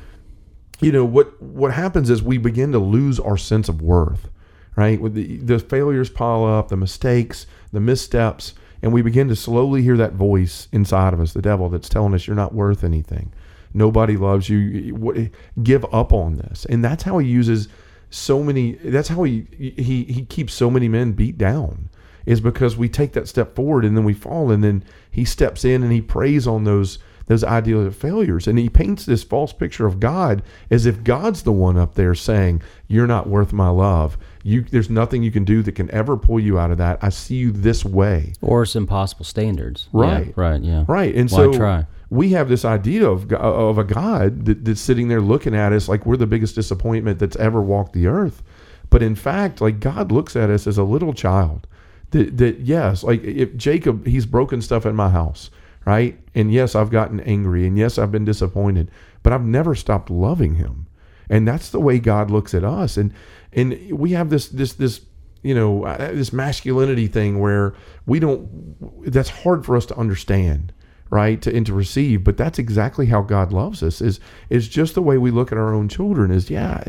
you 0.81 0.93
know, 0.93 1.05
what 1.05 1.41
what 1.43 1.73
happens 1.73 2.11
is 2.11 2.23
we 2.23 2.39
begin 2.39 2.73
to 2.73 2.79
lose 2.79 3.19
our 3.19 3.37
sense 3.37 3.69
of 3.69 3.83
worth, 3.83 4.29
right? 4.77 5.01
With 5.01 5.15
the, 5.15 5.39
the 5.39 5.59
failures 5.59 6.11
pile 6.11 6.45
up, 6.45 6.69
the 6.69 6.77
mistakes, 6.77 7.47
the 7.73 7.81
missteps, 7.81 8.55
and 8.83 8.93
we 8.93 9.03
begin 9.03 9.29
to 9.29 9.37
slowly 9.37 9.83
hear 9.83 9.97
that 9.97 10.13
voice 10.13 10.69
inside 10.73 11.15
of 11.15 11.21
us, 11.21 11.33
the 11.33 11.43
devil 11.43 11.69
that's 11.69 11.89
telling 11.89 12.15
us 12.15 12.27
you're 12.27 12.37
not 12.37 12.55
worth 12.55 12.85
anything. 12.85 13.33
Nobody 13.75 14.17
loves 14.17 14.49
you. 14.49 15.31
Give 15.63 15.85
up 15.93 16.13
on 16.13 16.37
this. 16.37 16.65
And 16.67 16.85
that's 16.85 17.03
how 17.03 17.19
he 17.19 17.29
uses 17.29 17.69
so 18.11 18.43
many 18.43 18.73
that's 18.73 19.09
how 19.09 19.25
he 19.25 19.47
he 19.59 20.05
he 20.05 20.25
keeps 20.25 20.55
so 20.55 20.71
many 20.71 20.89
men 20.89 21.13
beat 21.13 21.37
down 21.37 21.91
is 22.27 22.41
because 22.41 22.77
we 22.77 22.89
take 22.89 23.13
that 23.13 23.29
step 23.29 23.55
forward 23.55 23.85
and 23.85 23.97
then 23.97 24.05
we 24.05 24.13
fall 24.13 24.51
and 24.51 24.63
then 24.63 24.85
he 25.11 25.25
steps 25.25 25.65
in 25.65 25.83
and 25.83 25.93
he 25.93 26.03
preys 26.03 26.47
on 26.47 26.65
those 26.65 26.99
those 27.27 27.45
ideal 27.45 27.91
failures. 27.91 28.47
And 28.47 28.59
he 28.59 28.69
paints 28.69 29.05
this 29.05 29.25
false 29.25 29.53
picture 29.53 29.87
of 29.87 30.01
God 30.01 30.43
as 30.71 30.87
if 30.87 31.05
God's 31.05 31.43
the 31.43 31.53
one 31.53 31.77
up 31.77 31.95
there 31.95 32.15
saying 32.15 32.63
you're 32.89 33.07
not 33.07 33.29
worth 33.29 33.53
my 33.53 33.69
love. 33.69 34.17
You 34.43 34.63
there's 34.63 34.91
nothing 34.91 35.23
you 35.23 35.33
can 35.33 35.45
do 35.45 35.63
that 35.63 35.73
can 35.73 35.91
ever 35.91 36.17
pull 36.17 36.41
you 36.41 36.59
out 36.59 36.71
of 36.71 36.79
that. 36.79 36.99
I 37.03 37.09
see 37.09 37.37
you 37.37 37.51
this 37.53 37.85
way. 37.85 38.33
Or 38.41 38.63
it's 38.63 38.77
impossible 38.77 39.25
standards. 39.25 39.89
Right 39.93 40.27
yeah, 40.29 40.33
right. 40.37 40.63
yeah. 40.63 40.85
Right 40.87 41.15
and 41.15 41.31
Why 41.31 41.37
so 41.37 41.53
try? 41.53 41.87
we 42.11 42.31
have 42.31 42.49
this 42.49 42.65
idea 42.65 43.09
of 43.09 43.33
of 43.33 43.79
a 43.79 43.85
God 43.85 44.45
that, 44.47 44.65
that's 44.65 44.81
sitting 44.81 45.09
there 45.09 45.21
looking 45.21 45.55
at 45.55 45.73
us 45.73 45.89
like 45.89 46.07
we're 46.07 46.17
the 46.17 46.27
biggest 46.27 46.55
disappointment 46.55 47.19
that's 47.19 47.37
ever 47.37 47.61
walked 47.61 47.93
the 47.93 48.07
earth. 48.07 48.43
But 48.89 49.03
in 49.03 49.17
fact 49.17 49.61
like 49.61 49.81
God 49.81 50.13
looks 50.13 50.37
at 50.37 50.49
us 50.49 50.69
as 50.69 50.79
a 50.79 50.85
little 50.85 51.13
child 51.13 51.67
that, 52.11 52.37
that 52.39 52.61
yes, 52.61 53.03
like 53.03 53.23
if 53.23 53.57
Jacob, 53.57 54.07
he's 54.07 54.27
broken 54.27 54.63
stuff 54.63 54.87
in 54.87 54.95
my 54.95 55.11
house, 55.11 55.51
right? 55.85 56.19
And 56.35 56.53
yes, 56.53 56.75
I've 56.75 56.91
gotten 56.91 57.21
angry, 57.21 57.67
and 57.67 57.77
yes, 57.77 57.99
I've 57.99 58.13
been 58.13 58.25
disappointed, 58.25 58.91
but 59.23 59.33
I've 59.33 59.45
never 59.45 59.75
stopped 59.75 60.11
loving 60.11 60.55
him, 60.55 60.87
and 61.29 61.47
that's 61.47 61.71
the 61.71 61.81
way 61.81 61.99
God 61.99 62.31
looks 62.31 62.55
at 62.55 62.65
us, 62.65 62.97
and 62.97 63.13
and 63.53 63.91
we 63.91 64.13
have 64.13 64.31
this 64.31 64.49
this 64.49 64.75
this 64.75 65.01
you 65.43 65.55
know 65.55 65.85
uh, 65.85 66.13
this 66.13 66.33
masculinity 66.33 67.07
thing 67.07 67.39
where 67.39 67.75
we 68.07 68.19
don't 68.19 69.11
that's 69.11 69.29
hard 69.29 69.65
for 69.65 69.77
us 69.77 69.87
to 69.87 69.97
understand 69.97 70.73
right 71.09 71.41
to, 71.41 71.55
and 71.55 71.65
to 71.67 71.73
receive 71.73 72.25
but 72.25 72.37
that's 72.37 72.59
exactly 72.59 73.07
how 73.07 73.23
god 73.23 73.53
loves 73.53 73.81
us 73.83 74.01
is 74.01 74.19
is 74.51 74.67
just 74.67 74.95
the 74.95 75.03
way 75.03 75.17
we 75.17 75.31
look 75.31 75.53
at 75.53 75.59
our 75.59 75.73
own 75.73 75.89
children 75.89 76.33
is 76.33 76.51
yeah 76.51 76.83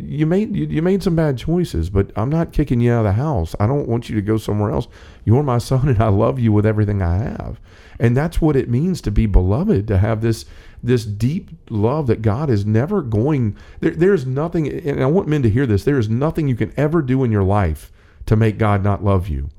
you 0.00 0.26
made 0.26 0.54
you, 0.54 0.82
made 0.82 1.02
some 1.02 1.16
bad 1.16 1.38
choices, 1.38 1.90
but 1.90 2.10
I'm 2.16 2.30
not 2.30 2.52
kicking 2.52 2.80
you 2.80 2.92
out 2.92 3.00
of 3.00 3.04
the 3.04 3.12
house. 3.12 3.54
I 3.58 3.66
don't 3.66 3.88
want 3.88 4.08
you 4.08 4.14
to 4.16 4.22
go 4.22 4.36
somewhere 4.36 4.70
else. 4.70 4.88
You're 5.24 5.42
my 5.42 5.58
son, 5.58 5.88
and 5.88 6.02
I 6.02 6.08
love 6.08 6.38
you 6.38 6.52
with 6.52 6.66
everything 6.66 7.02
I 7.02 7.18
have. 7.18 7.60
And 7.98 8.16
that's 8.16 8.40
what 8.40 8.56
it 8.56 8.68
means 8.68 9.00
to 9.02 9.10
be 9.10 9.26
beloved, 9.26 9.88
to 9.88 9.98
have 9.98 10.20
this 10.20 10.44
this 10.82 11.04
deep 11.04 11.50
love 11.70 12.06
that 12.06 12.22
God 12.22 12.50
is 12.50 12.64
never 12.64 13.02
going. 13.02 13.56
There, 13.80 13.90
there's 13.90 14.26
nothing, 14.26 14.68
and 14.68 15.02
I 15.02 15.06
want 15.06 15.28
men 15.28 15.42
to 15.42 15.50
hear 15.50 15.66
this. 15.66 15.84
There 15.84 15.98
is 15.98 16.08
nothing 16.08 16.48
you 16.48 16.54
can 16.54 16.72
ever 16.76 17.02
do 17.02 17.24
in 17.24 17.32
your 17.32 17.42
life 17.42 17.90
to 18.26 18.36
make 18.36 18.58
God 18.58 18.84
not 18.84 19.04
love 19.04 19.28
you. 19.28 19.50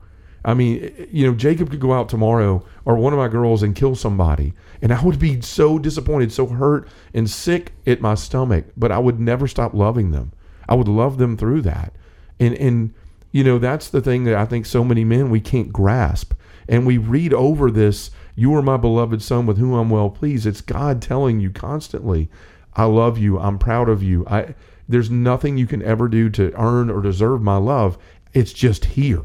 I 0.45 0.53
mean, 0.53 1.07
you 1.11 1.27
know, 1.27 1.35
Jacob 1.35 1.69
could 1.69 1.79
go 1.79 1.93
out 1.93 2.09
tomorrow 2.09 2.65
or 2.85 2.95
one 2.95 3.13
of 3.13 3.19
my 3.19 3.27
girls 3.27 3.61
and 3.61 3.75
kill 3.75 3.95
somebody, 3.95 4.53
and 4.81 4.93
I 4.93 5.03
would 5.03 5.19
be 5.19 5.41
so 5.41 5.77
disappointed, 5.77 6.31
so 6.31 6.47
hurt 6.47 6.87
and 7.13 7.29
sick 7.29 7.73
at 7.85 8.01
my 8.01 8.15
stomach, 8.15 8.65
but 8.77 8.91
I 8.91 8.99
would 8.99 9.19
never 9.19 9.47
stop 9.47 9.73
loving 9.73 10.11
them. 10.11 10.31
I 10.67 10.75
would 10.75 10.87
love 10.87 11.17
them 11.17 11.35
through 11.35 11.63
that. 11.63 11.93
And 12.39 12.55
and 12.55 12.93
you 13.31 13.43
know, 13.43 13.59
that's 13.59 13.89
the 13.89 14.01
thing 14.01 14.23
that 14.23 14.35
I 14.35 14.45
think 14.45 14.65
so 14.65 14.83
many 14.83 15.03
men 15.03 15.29
we 15.29 15.41
can't 15.41 15.71
grasp. 15.71 16.33
And 16.67 16.85
we 16.85 16.97
read 16.97 17.33
over 17.33 17.69
this, 17.69 18.11
you 18.35 18.55
are 18.55 18.61
my 18.61 18.77
beloved 18.77 19.21
son 19.21 19.45
with 19.45 19.57
whom 19.57 19.73
I'm 19.73 19.89
well 19.89 20.09
pleased. 20.09 20.45
It's 20.45 20.61
God 20.61 21.01
telling 21.01 21.39
you 21.39 21.49
constantly, 21.49 22.29
I 22.75 22.85
love 22.85 23.17
you, 23.17 23.39
I'm 23.39 23.59
proud 23.59 23.89
of 23.89 24.01
you. 24.01 24.25
I 24.27 24.55
there's 24.87 25.11
nothing 25.11 25.57
you 25.57 25.67
can 25.67 25.83
ever 25.83 26.07
do 26.07 26.29
to 26.31 26.51
earn 26.59 26.89
or 26.89 27.01
deserve 27.01 27.41
my 27.41 27.57
love. 27.57 27.97
It's 28.33 28.53
just 28.53 28.85
here. 28.85 29.23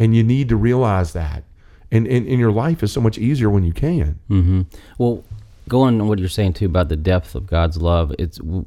And 0.00 0.16
you 0.16 0.24
need 0.24 0.48
to 0.48 0.56
realize 0.56 1.12
that. 1.12 1.44
And, 1.92 2.06
and, 2.06 2.26
and 2.26 2.38
your 2.40 2.50
life 2.50 2.82
is 2.82 2.90
so 2.90 3.00
much 3.00 3.18
easier 3.18 3.50
when 3.50 3.64
you 3.64 3.72
can. 3.72 4.18
Mm-hmm. 4.30 4.62
Well, 4.98 5.22
going 5.68 6.00
on 6.00 6.08
what 6.08 6.18
you're 6.18 6.28
saying 6.28 6.54
too 6.54 6.66
about 6.66 6.88
the 6.88 6.96
depth 6.96 7.34
of 7.34 7.46
God's 7.46 7.76
love, 7.76 8.12
it's 8.18 8.38
w- 8.38 8.64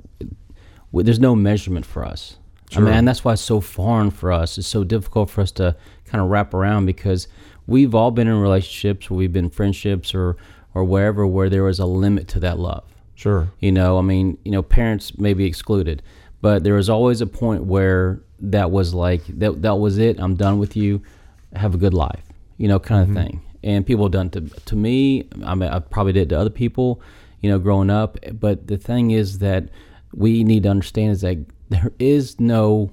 there's 0.93 1.19
no 1.19 1.35
measurement 1.35 1.85
for 1.85 2.05
us. 2.05 2.37
Sure. 2.69 2.83
I 2.83 2.85
mean, 2.85 2.93
and 2.93 3.07
that's 3.07 3.25
why 3.25 3.33
it's 3.33 3.41
so 3.41 3.61
foreign 3.61 4.11
for 4.11 4.31
us. 4.31 4.57
It's 4.57 4.67
so 4.67 4.83
difficult 4.83 5.29
for 5.29 5.41
us 5.41 5.51
to 5.53 5.75
kind 6.05 6.23
of 6.23 6.29
wrap 6.29 6.53
around 6.53 6.85
because 6.85 7.27
we've 7.65 7.95
all 7.95 8.11
been 8.11 8.27
in 8.27 8.39
relationships, 8.39 9.09
or 9.09 9.15
we've 9.15 9.33
been 9.33 9.49
friendships, 9.49 10.13
or 10.13 10.37
or 10.73 10.83
wherever 10.83 11.25
where 11.25 11.49
there 11.49 11.63
was 11.63 11.79
a 11.79 11.85
limit 11.85 12.27
to 12.29 12.39
that 12.39 12.59
love. 12.59 12.83
Sure. 13.15 13.51
You 13.59 13.71
know, 13.71 13.97
I 13.97 14.01
mean, 14.01 14.37
you 14.43 14.51
know, 14.51 14.63
parents 14.63 15.17
may 15.17 15.33
be 15.33 15.45
excluded, 15.45 16.01
but 16.41 16.63
there 16.63 16.73
was 16.73 16.89
always 16.89 17.21
a 17.21 17.27
point 17.27 17.65
where 17.65 18.21
that 18.39 18.71
was 18.71 18.93
like 18.93 19.23
that 19.39 19.61
that 19.61 19.75
was 19.75 19.97
it. 19.97 20.19
I'm 20.19 20.35
done 20.35 20.57
with 20.57 20.75
you 20.75 21.01
have 21.55 21.73
a 21.73 21.77
good 21.77 21.93
life, 21.93 22.23
you 22.57 22.67
know, 22.67 22.79
kind 22.79 23.01
of 23.01 23.07
mm-hmm. 23.09 23.17
thing. 23.17 23.41
And 23.63 23.85
people 23.85 24.05
have 24.05 24.11
done 24.11 24.29
to 24.31 24.41
to 24.41 24.75
me. 24.75 25.27
I 25.43 25.55
mean, 25.55 25.69
I 25.69 25.79
probably 25.79 26.13
did 26.13 26.29
to 26.29 26.39
other 26.39 26.49
people, 26.49 27.01
you 27.41 27.49
know, 27.49 27.59
growing 27.59 27.89
up. 27.89 28.17
But 28.33 28.67
the 28.67 28.77
thing 28.77 29.11
is 29.11 29.39
that 29.39 29.69
we 30.13 30.43
need 30.43 30.63
to 30.63 30.69
understand 30.69 31.11
is 31.11 31.21
that 31.21 31.37
there 31.69 31.93
is 31.97 32.39
no 32.39 32.91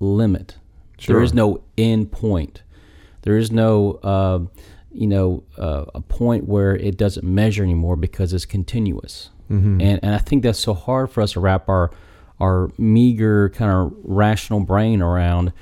limit. 0.00 0.56
Sure. 0.98 1.16
There 1.16 1.22
is 1.22 1.34
no 1.34 1.62
end 1.76 2.10
point. 2.10 2.62
There 3.22 3.36
is 3.36 3.52
no, 3.52 3.92
uh, 4.02 4.40
you 4.90 5.06
know, 5.06 5.44
uh, 5.56 5.84
a 5.94 6.00
point 6.00 6.48
where 6.48 6.74
it 6.74 6.96
doesn't 6.96 7.24
measure 7.24 7.62
anymore 7.62 7.96
because 7.96 8.32
it's 8.32 8.44
continuous. 8.44 9.30
Mm-hmm. 9.50 9.80
And 9.80 10.00
and 10.02 10.14
I 10.14 10.18
think 10.18 10.42
that's 10.42 10.58
so 10.58 10.74
hard 10.74 11.10
for 11.10 11.22
us 11.22 11.32
to 11.32 11.40
wrap 11.40 11.68
our 11.68 11.90
our 12.40 12.70
meager 12.78 13.48
kind 13.50 13.70
of 13.70 13.92
rational 14.02 14.60
brain 14.60 15.02
around 15.02 15.52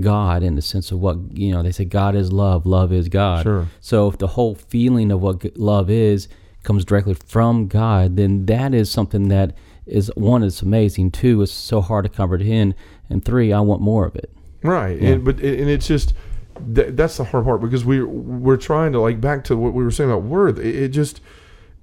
God 0.00 0.42
in 0.42 0.56
the 0.56 0.62
sense 0.62 0.90
of 0.90 0.98
what 0.98 1.16
you 1.32 1.52
know 1.52 1.62
they 1.62 1.72
say 1.72 1.84
God 1.84 2.14
is 2.14 2.32
love, 2.32 2.66
love 2.66 2.92
is 2.92 3.08
God. 3.08 3.44
Sure. 3.44 3.68
So 3.80 4.08
if 4.08 4.18
the 4.18 4.28
whole 4.28 4.54
feeling 4.54 5.10
of 5.10 5.20
what 5.20 5.56
love 5.56 5.90
is 5.90 6.28
comes 6.62 6.84
directly 6.84 7.14
from 7.14 7.68
God, 7.68 8.16
then 8.16 8.46
that 8.46 8.74
is 8.74 8.90
something 8.90 9.28
that 9.28 9.56
is 9.86 10.10
one 10.16 10.42
it's 10.42 10.62
amazing, 10.62 11.10
two 11.10 11.42
it's 11.42 11.52
so 11.52 11.80
hard 11.80 12.04
to 12.04 12.08
comprehend, 12.08 12.74
and 13.10 13.24
three 13.24 13.52
I 13.52 13.60
want 13.60 13.82
more 13.82 14.06
of 14.06 14.16
it. 14.16 14.30
Right. 14.62 15.00
Yeah. 15.00 15.10
And, 15.10 15.24
but 15.24 15.36
and 15.36 15.68
it's 15.68 15.86
just 15.86 16.14
that's 16.58 17.16
the 17.16 17.24
hard 17.24 17.44
part 17.44 17.60
because 17.60 17.84
we 17.84 18.02
we're 18.02 18.56
trying 18.56 18.92
to 18.92 19.00
like 19.00 19.20
back 19.20 19.44
to 19.44 19.56
what 19.56 19.74
we 19.74 19.84
were 19.84 19.90
saying 19.90 20.10
about 20.10 20.22
worth. 20.22 20.58
It, 20.58 20.74
it 20.74 20.88
just 20.88 21.20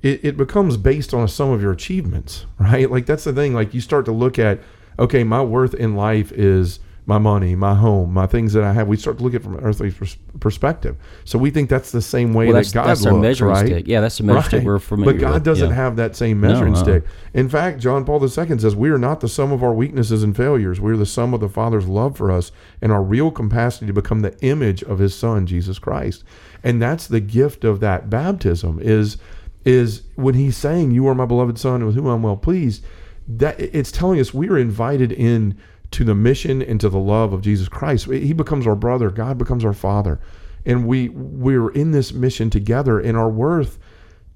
it, 0.01 0.23
it 0.23 0.37
becomes 0.37 0.77
based 0.77 1.13
on 1.13 1.27
some 1.27 1.51
of 1.51 1.61
your 1.61 1.71
achievements, 1.71 2.45
right? 2.59 2.89
Like 2.89 3.05
that's 3.05 3.23
the 3.23 3.33
thing. 3.33 3.53
Like 3.53 3.73
you 3.73 3.81
start 3.81 4.05
to 4.05 4.11
look 4.11 4.39
at 4.39 4.59
okay, 4.99 5.23
my 5.23 5.41
worth 5.41 5.73
in 5.73 5.95
life 5.95 6.31
is 6.31 6.79
my 7.05 7.17
money, 7.17 7.55
my 7.55 7.73
home, 7.73 8.13
my 8.13 8.27
things 8.27 8.53
that 8.53 8.63
I 8.63 8.73
have. 8.73 8.87
We 8.87 8.95
start 8.95 9.17
to 9.17 9.23
look 9.23 9.33
at 9.33 9.41
it 9.41 9.43
from 9.43 9.55
an 9.55 9.63
earthly 9.63 9.91
pers- 9.91 10.17
perspective. 10.39 10.95
So 11.25 11.39
we 11.39 11.49
think 11.49 11.69
that's 11.69 11.91
the 11.91 12.01
same 12.01 12.33
way 12.33 12.47
well, 12.47 12.61
that 12.61 12.71
God 12.73 12.87
that's 12.87 13.01
looks, 13.01 13.17
measuring 13.17 13.51
right? 13.51 13.65
Stick. 13.65 13.87
Yeah, 13.87 14.01
that's 14.01 14.17
the 14.17 14.23
measuring 14.23 14.41
right. 14.41 14.47
stick 14.47 14.63
we're 14.63 14.79
familiar 14.79 15.13
But 15.13 15.19
God 15.19 15.33
with. 15.33 15.43
doesn't 15.43 15.69
yeah. 15.69 15.75
have 15.75 15.95
that 15.95 16.15
same 16.15 16.39
measuring 16.39 16.73
no, 16.73 16.79
no. 16.79 16.83
stick. 16.83 17.03
In 17.33 17.49
fact, 17.49 17.79
John 17.79 18.05
Paul 18.05 18.21
II 18.23 18.29
says, 18.59 18.75
We 18.75 18.91
are 18.91 18.99
not 18.99 19.19
the 19.19 19.27
sum 19.27 19.51
of 19.51 19.63
our 19.63 19.73
weaknesses 19.73 20.21
and 20.21 20.37
failures. 20.37 20.79
We 20.79 20.91
are 20.91 20.97
the 20.97 21.05
sum 21.05 21.33
of 21.33 21.39
the 21.39 21.49
Father's 21.49 21.87
love 21.87 22.17
for 22.17 22.31
us 22.31 22.51
and 22.81 22.91
our 22.91 23.01
real 23.01 23.31
capacity 23.31 23.87
to 23.87 23.93
become 23.93 24.19
the 24.19 24.37
image 24.41 24.83
of 24.83 24.99
his 24.99 25.15
Son, 25.15 25.47
Jesus 25.47 25.79
Christ. 25.79 26.23
And 26.63 26.79
that's 26.81 27.07
the 27.07 27.19
gift 27.19 27.63
of 27.63 27.79
that 27.79 28.09
baptism 28.09 28.79
is 28.79 29.17
is 29.63 30.03
when 30.15 30.33
he's 30.35 30.57
saying, 30.57 30.91
You 30.91 31.07
are 31.07 31.15
my 31.15 31.25
beloved 31.25 31.57
Son 31.57 31.85
with 31.85 31.95
whom 31.95 32.07
I'm 32.07 32.23
well 32.23 32.37
pleased, 32.37 32.83
that 33.27 33.59
it's 33.59 33.91
telling 33.91 34.19
us 34.19 34.33
we 34.33 34.49
are 34.49 34.57
invited 34.57 35.11
in 35.11 35.57
to 35.91 36.03
the 36.03 36.15
mission 36.15 36.61
and 36.61 36.79
to 36.79 36.89
the 36.89 36.99
love 36.99 37.33
of 37.33 37.41
Jesus 37.41 37.67
Christ. 37.67 38.05
He 38.05 38.33
becomes 38.33 38.65
our 38.65 38.75
brother. 38.75 39.09
God 39.09 39.37
becomes 39.37 39.63
our 39.65 39.73
father, 39.73 40.19
and 40.65 40.87
we 40.87 41.09
we're 41.09 41.71
in 41.71 41.91
this 41.91 42.13
mission 42.13 42.49
together. 42.49 42.99
And 42.99 43.17
our 43.17 43.29
worth 43.29 43.77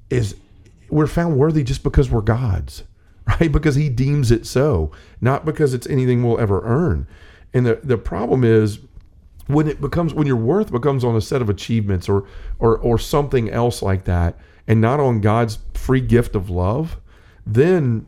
is 0.09 0.35
we're 0.89 1.07
found 1.07 1.37
worthy 1.37 1.63
just 1.63 1.83
because 1.83 2.09
we're 2.09 2.21
God's, 2.21 2.83
right? 3.27 3.51
Because 3.51 3.75
He 3.75 3.89
deems 3.89 4.31
it 4.31 4.45
so, 4.45 4.91
not 5.21 5.45
because 5.45 5.73
it's 5.73 5.87
anything 5.87 6.23
we'll 6.23 6.39
ever 6.39 6.61
earn. 6.63 7.07
And 7.53 7.65
the 7.65 7.79
the 7.83 7.97
problem 7.97 8.43
is 8.43 8.79
when 9.47 9.67
it 9.67 9.79
becomes 9.79 10.13
when 10.13 10.27
your 10.27 10.35
worth 10.35 10.71
becomes 10.71 11.03
on 11.03 11.15
a 11.15 11.21
set 11.21 11.41
of 11.41 11.49
achievements 11.49 12.09
or 12.09 12.27
or 12.59 12.77
or 12.77 12.99
something 12.99 13.49
else 13.49 13.81
like 13.81 14.03
that, 14.05 14.37
and 14.67 14.81
not 14.81 14.99
on 14.99 15.21
God's 15.21 15.59
free 15.73 16.01
gift 16.01 16.35
of 16.35 16.49
love, 16.49 16.97
then 17.45 18.07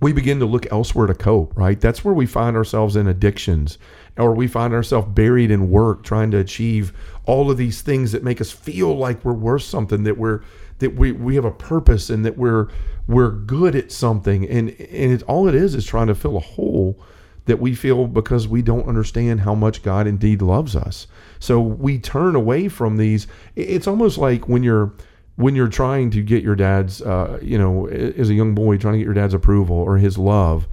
we 0.00 0.12
begin 0.12 0.38
to 0.38 0.46
look 0.46 0.70
elsewhere 0.70 1.06
to 1.06 1.14
cope, 1.14 1.56
right? 1.56 1.80
That's 1.80 2.04
where 2.04 2.14
we 2.14 2.26
find 2.26 2.56
ourselves 2.56 2.96
in 2.96 3.06
addictions 3.06 3.78
or 4.16 4.34
we 4.34 4.46
find 4.46 4.74
ourselves 4.74 5.08
buried 5.12 5.50
in 5.50 5.70
work 5.70 6.02
trying 6.02 6.30
to 6.32 6.38
achieve 6.38 6.92
all 7.24 7.50
of 7.50 7.56
these 7.56 7.82
things 7.82 8.12
that 8.12 8.22
make 8.22 8.40
us 8.40 8.50
feel 8.50 8.96
like 8.96 9.24
we're 9.24 9.32
worth 9.32 9.62
something 9.62 10.02
that 10.04 10.18
we're 10.18 10.42
that 10.80 10.94
we, 10.94 11.10
we 11.10 11.34
have 11.34 11.44
a 11.44 11.50
purpose 11.50 12.10
and 12.10 12.24
that 12.24 12.36
we're 12.36 12.68
we're 13.06 13.30
good 13.30 13.74
at 13.74 13.90
something 13.90 14.48
and 14.48 14.70
and 14.70 15.12
it, 15.12 15.22
all 15.24 15.48
it 15.48 15.54
is 15.54 15.74
is 15.74 15.84
trying 15.84 16.06
to 16.06 16.14
fill 16.14 16.36
a 16.36 16.40
hole 16.40 16.98
that 17.46 17.58
we 17.58 17.74
feel 17.74 18.06
because 18.06 18.46
we 18.46 18.60
don't 18.60 18.86
understand 18.86 19.40
how 19.40 19.54
much 19.54 19.82
God 19.82 20.06
indeed 20.06 20.42
loves 20.42 20.76
us. 20.76 21.06
So 21.38 21.58
we 21.58 21.98
turn 21.98 22.36
away 22.36 22.68
from 22.68 22.98
these. 22.98 23.26
It's 23.56 23.86
almost 23.86 24.18
like 24.18 24.48
when 24.48 24.62
you're 24.62 24.92
when 25.38 25.54
you're 25.54 25.68
trying 25.68 26.10
to 26.10 26.20
get 26.20 26.42
your 26.42 26.56
dad's, 26.56 27.00
uh, 27.00 27.38
you 27.40 27.56
know, 27.56 27.86
as 27.86 28.28
a 28.28 28.34
young 28.34 28.56
boy 28.56 28.76
trying 28.76 28.94
to 28.94 28.98
get 28.98 29.04
your 29.04 29.14
dad's 29.14 29.34
approval 29.34 29.76
or 29.76 29.96
his 29.96 30.18
love, 30.18 30.66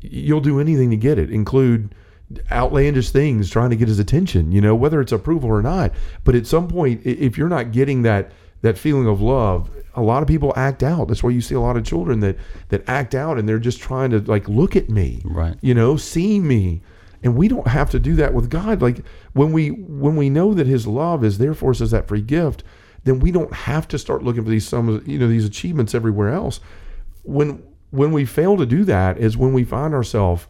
you'll 0.00 0.40
do 0.40 0.60
anything 0.60 0.90
to 0.90 0.96
get 0.96 1.18
it, 1.18 1.28
include 1.28 1.92
outlandish 2.52 3.10
things 3.10 3.50
trying 3.50 3.70
to 3.70 3.76
get 3.76 3.88
his 3.88 3.98
attention, 3.98 4.52
you 4.52 4.60
know, 4.60 4.76
whether 4.76 5.00
it's 5.00 5.10
approval 5.10 5.50
or 5.50 5.60
not. 5.60 5.92
But 6.22 6.36
at 6.36 6.46
some 6.46 6.68
point, 6.68 7.04
if 7.04 7.36
you're 7.36 7.48
not 7.48 7.72
getting 7.72 8.02
that 8.02 8.30
that 8.60 8.78
feeling 8.78 9.08
of 9.08 9.20
love, 9.20 9.68
a 9.96 10.02
lot 10.02 10.22
of 10.22 10.28
people 10.28 10.52
act 10.54 10.84
out. 10.84 11.08
That's 11.08 11.24
why 11.24 11.30
you 11.30 11.40
see 11.40 11.56
a 11.56 11.60
lot 11.60 11.76
of 11.76 11.84
children 11.84 12.20
that 12.20 12.36
that 12.68 12.88
act 12.88 13.16
out 13.16 13.40
and 13.40 13.48
they're 13.48 13.58
just 13.58 13.80
trying 13.80 14.10
to 14.10 14.20
like 14.20 14.48
look 14.48 14.76
at 14.76 14.88
me, 14.88 15.20
right? 15.24 15.56
You 15.62 15.74
know, 15.74 15.96
see 15.96 16.38
me. 16.38 16.80
And 17.24 17.34
we 17.36 17.48
don't 17.48 17.66
have 17.66 17.90
to 17.90 17.98
do 17.98 18.14
that 18.16 18.34
with 18.34 18.50
God. 18.50 18.82
Like 18.82 19.04
when 19.32 19.52
we 19.52 19.70
when 19.70 20.14
we 20.14 20.30
know 20.30 20.54
that 20.54 20.68
His 20.68 20.86
love 20.86 21.24
is 21.24 21.38
there 21.38 21.54
for 21.54 21.70
us 21.70 21.80
as 21.80 21.90
that 21.90 22.06
free 22.06 22.22
gift, 22.22 22.62
then 23.04 23.20
we 23.20 23.30
don't 23.30 23.52
have 23.52 23.88
to 23.88 23.98
start 23.98 24.22
looking 24.22 24.44
for 24.44 24.50
these 24.50 24.66
some 24.66 25.02
you 25.06 25.18
know 25.18 25.28
these 25.28 25.44
achievements 25.44 25.94
everywhere 25.94 26.30
else. 26.30 26.60
When 27.22 27.62
when 27.90 28.12
we 28.12 28.24
fail 28.24 28.56
to 28.56 28.66
do 28.66 28.84
that 28.84 29.18
is 29.18 29.36
when 29.36 29.52
we 29.52 29.64
find 29.64 29.94
ourselves 29.94 30.46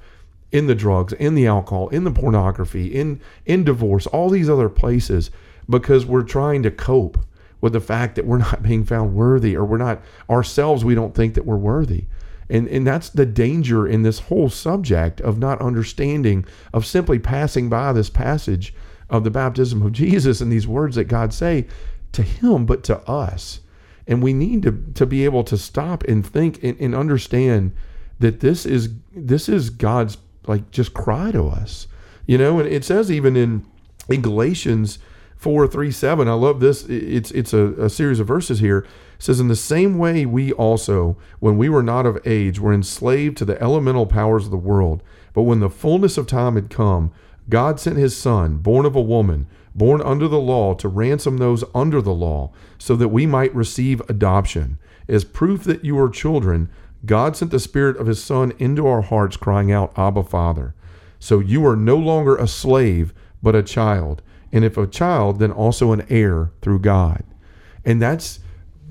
in 0.51 0.67
the 0.67 0.75
drugs, 0.75 1.13
in 1.15 1.35
the 1.35 1.47
alcohol, 1.47 1.89
in 1.89 2.05
the 2.05 2.11
pornography, 2.11 2.87
in 2.95 3.21
in 3.47 3.65
divorce, 3.65 4.07
all 4.07 4.29
these 4.29 4.51
other 4.51 4.69
places 4.69 5.31
because 5.69 6.05
we're 6.05 6.23
trying 6.23 6.63
to 6.63 6.71
cope 6.71 7.19
with 7.61 7.73
the 7.73 7.81
fact 7.81 8.17
that 8.17 8.27
we're 8.27 8.39
not 8.39 8.63
being 8.69 8.85
found 8.85 9.15
worthy 9.15 9.57
or 9.57 9.65
we're 9.65 9.79
not 9.79 10.03
ourselves 10.29 10.85
we 10.85 10.95
don't 10.95 11.15
think 11.15 11.35
that 11.35 11.47
we're 11.47 11.57
worthy. 11.57 12.05
And 12.51 12.69
and 12.69 12.87
that's 12.87 13.09
the 13.09 13.25
danger 13.25 13.87
in 13.87 14.03
this 14.03 14.19
whole 14.19 14.51
subject 14.51 15.21
of 15.23 15.39
not 15.39 15.63
understanding 15.63 16.45
of 16.75 16.85
simply 16.85 17.19
passing 17.19 17.71
by 17.71 17.93
this 17.95 18.11
passage 18.11 18.75
of 19.09 19.25
the 19.25 19.31
baptism 19.31 19.83
of 19.83 19.93
Jesus 20.03 20.43
and 20.43 20.53
these 20.53 20.69
words 20.69 20.97
that 20.97 21.05
God 21.05 21.33
say 21.33 21.67
to 22.13 22.23
him, 22.23 22.67
but 22.67 22.83
to 22.85 22.99
us. 23.09 23.61
And 24.07 24.23
we 24.23 24.33
need 24.33 24.63
to, 24.63 24.73
to 24.95 25.07
be 25.07 25.25
able 25.25 25.45
to 25.45 25.57
stop 25.57 26.05
and 26.05 26.27
think 26.27 26.63
and, 26.63 26.79
and 26.81 26.95
understand 26.95 27.73
that 28.19 28.41
this 28.41 28.67
is 28.67 28.91
this 29.15 29.49
is 29.49 29.71
God's 29.71 30.19
like 30.47 30.71
just 30.71 30.95
cry 30.95 31.31
to 31.33 31.47
us. 31.47 31.87
You 32.27 32.39
know, 32.39 32.59
and 32.59 32.69
it 32.69 32.85
says 32.85 33.11
even 33.11 33.37
in 33.37 33.67
in 34.09 34.23
Galatians 34.23 34.99
4 35.37 35.67
3 35.67 35.91
7, 35.91 36.29
I 36.29 36.33
love 36.35 36.61
this. 36.61 36.85
It's 36.85 37.31
it's 37.33 37.53
a, 37.53 37.73
a 37.73 37.91
series 37.91 38.21
of 38.21 38.29
verses 38.29 38.61
here. 38.61 38.79
It 38.79 38.87
says, 39.19 39.41
In 39.41 39.49
the 39.49 39.57
same 39.57 39.99
way 39.99 40.27
we 40.27 40.53
also, 40.53 41.17
when 41.41 41.57
we 41.57 41.69
were 41.69 41.83
not 41.83 42.07
of 42.07 42.25
age, 42.27 42.61
were 42.61 42.73
enslaved 42.73 43.37
to 43.39 43.45
the 43.45 43.61
elemental 43.63 44.07
powers 44.07 44.45
of 44.45 44.51
the 44.51 44.57
world. 44.57 45.03
But 45.33 45.43
when 45.43 45.61
the 45.61 45.71
fullness 45.71 46.19
of 46.19 46.27
time 46.27 46.55
had 46.55 46.71
come, 46.71 47.13
God 47.49 47.81
sent 47.81 47.97
his 47.97 48.17
son, 48.17 48.59
born 48.59 48.87
of 48.87 48.95
a 48.95 49.01
woman 49.01 49.47
born 49.75 50.01
under 50.03 50.29
the 50.29 50.41
law 50.41 50.75
to 50.75 50.89
ransom 50.89 51.39
those 51.39 51.65
under 51.75 52.01
the 52.03 52.15
law, 52.15 52.53
so 52.79 52.97
that 52.97 53.09
we 53.09 53.27
might 53.27 53.55
receive 53.55 54.01
adoption. 54.09 54.79
As 55.09 55.25
proof 55.25 55.65
that 55.65 55.85
you 55.85 55.99
are 55.99 56.09
children, 56.09 56.69
God 57.05 57.37
sent 57.37 57.51
the 57.51 57.59
Spirit 57.59 57.97
of 57.97 58.07
His 58.07 58.23
Son 58.23 58.53
into 58.59 58.87
our 58.87 59.03
hearts, 59.03 59.37
crying 59.37 59.73
out, 59.73 59.93
Abba, 59.97 60.23
Father. 60.23 60.75
So 61.19 61.41
you 61.41 61.67
are 61.67 61.77
no 61.77 61.97
longer 61.97 62.37
a 62.37 62.49
slave, 62.49 63.13
but 63.43 63.55
a 63.55 63.63
child. 63.63 64.23
And 64.53 64.65
if 64.65 64.77
a 64.77 64.87
child, 64.87 65.39
then 65.39 65.51
also 65.51 65.93
an 65.93 66.07
heir 66.09 66.53
through 66.61 66.81
God. 66.81 67.25
And 67.85 68.01
that's 68.01 68.41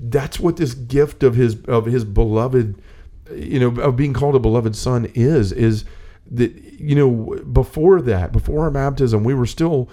that's 0.04 0.40
what 0.40 0.56
this 0.56 0.74
gift 0.74 1.22
of 1.22 1.36
his 1.36 1.62
of 1.66 1.86
his 1.86 2.04
beloved, 2.04 2.80
you 3.34 3.60
know, 3.60 3.80
of 3.80 3.96
being 3.96 4.12
called 4.12 4.34
a 4.34 4.40
beloved 4.40 4.74
son 4.74 5.10
is, 5.14 5.52
is 5.52 5.84
that, 6.30 6.52
you 6.54 6.96
know, 6.96 7.40
before 7.52 8.02
that, 8.02 8.32
before 8.32 8.64
our 8.64 8.70
baptism, 8.70 9.22
we 9.24 9.34
were 9.34 9.46
still 9.46 9.88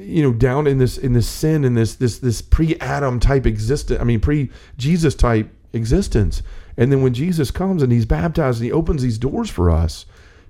you 0.00 0.22
know 0.22 0.32
down 0.32 0.66
in 0.66 0.78
this 0.78 0.98
in 0.98 1.12
this 1.12 1.28
sin 1.28 1.64
in 1.64 1.74
this 1.74 1.94
this 1.96 2.18
this 2.18 2.42
pre-adam 2.42 3.20
type 3.20 3.46
existence 3.46 4.00
i 4.00 4.04
mean 4.04 4.20
pre-jesus 4.20 5.14
type 5.14 5.50
existence. 5.72 6.42
And 6.76 6.90
then 6.90 7.02
when 7.02 7.14
jesus 7.14 7.50
comes 7.50 7.82
and 7.82 7.92
he's 7.92 8.06
baptized 8.06 8.58
and 8.60 8.66
he 8.66 8.72
opens 8.72 9.02
these 9.02 9.18
doors 9.18 9.50
for 9.50 9.70
us 9.70 10.06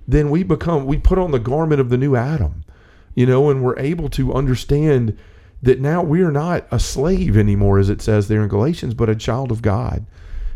then 0.07 0.29
we 0.29 0.43
become 0.43 0.85
we 0.85 0.97
put 0.97 1.17
on 1.19 1.31
the 1.31 1.39
garment 1.39 1.81
of 1.81 1.89
the 1.89 1.97
new 1.97 2.15
adam 2.15 2.63
you 3.13 3.25
know 3.25 3.49
and 3.49 3.63
we're 3.63 3.77
able 3.77 4.09
to 4.09 4.33
understand 4.33 5.17
that 5.61 5.79
now 5.79 6.01
we 6.01 6.21
are 6.21 6.31
not 6.31 6.65
a 6.71 6.79
slave 6.79 7.37
anymore 7.37 7.79
as 7.79 7.89
it 7.89 8.01
says 8.01 8.27
there 8.27 8.41
in 8.41 8.47
galatians 8.47 8.93
but 8.93 9.09
a 9.09 9.15
child 9.15 9.51
of 9.51 9.61
god. 9.61 10.05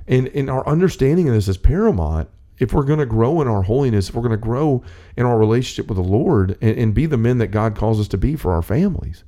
And 0.07 0.27
and 0.29 0.49
our 0.49 0.65
understanding 0.67 1.27
of 1.27 1.35
this 1.35 1.47
is 1.47 1.57
paramount 1.57 2.29
if 2.59 2.73
we're 2.73 2.83
going 2.83 2.99
to 2.99 3.05
grow 3.05 3.41
in 3.41 3.47
our 3.47 3.63
holiness, 3.63 4.09
if 4.09 4.15
we're 4.15 4.21
going 4.21 4.31
to 4.31 4.37
grow 4.37 4.83
in 5.17 5.25
our 5.25 5.37
relationship 5.37 5.87
with 5.87 5.97
the 5.97 6.03
Lord 6.03 6.57
and, 6.61 6.77
and, 6.77 6.93
be 6.93 7.05
the 7.05 7.17
men 7.17 7.37
that 7.39 7.47
God 7.47 7.75
calls 7.75 7.99
us 7.99 8.07
to 8.09 8.17
be 8.17 8.35
for 8.35 8.53
our 8.53 8.61
families. 8.61 9.23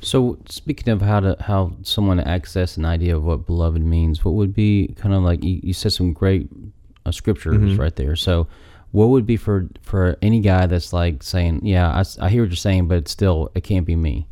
So, 0.00 0.38
speaking 0.48 0.92
of 0.92 1.00
how 1.00 1.20
to 1.20 1.36
how 1.40 1.76
someone 1.82 2.20
access 2.20 2.76
an 2.76 2.84
idea 2.84 3.16
of 3.16 3.24
what 3.24 3.46
beloved 3.46 3.82
means, 3.82 4.24
what 4.24 4.34
would 4.34 4.54
be 4.54 4.94
kind 4.98 5.14
of 5.14 5.22
like 5.22 5.42
you, 5.42 5.60
you 5.62 5.72
said 5.72 5.92
some 5.92 6.12
great 6.12 6.48
uh, 7.06 7.10
scriptures 7.10 7.56
mm-hmm. 7.56 7.80
right 7.80 7.94
there. 7.96 8.16
So, 8.16 8.46
what 8.92 9.06
would 9.06 9.26
be 9.26 9.36
for 9.36 9.68
for 9.82 10.16
any 10.22 10.40
guy 10.40 10.66
that's 10.66 10.92
like 10.92 11.22
saying, 11.22 11.60
"Yeah, 11.64 11.88
I, 11.88 12.04
I 12.24 12.28
hear 12.28 12.42
what 12.42 12.50
you're 12.50 12.56
saying, 12.56 12.88
but 12.88 13.08
still, 13.08 13.50
it 13.54 13.62
can't 13.62 13.86
be 13.86 13.96
me." 13.96 14.26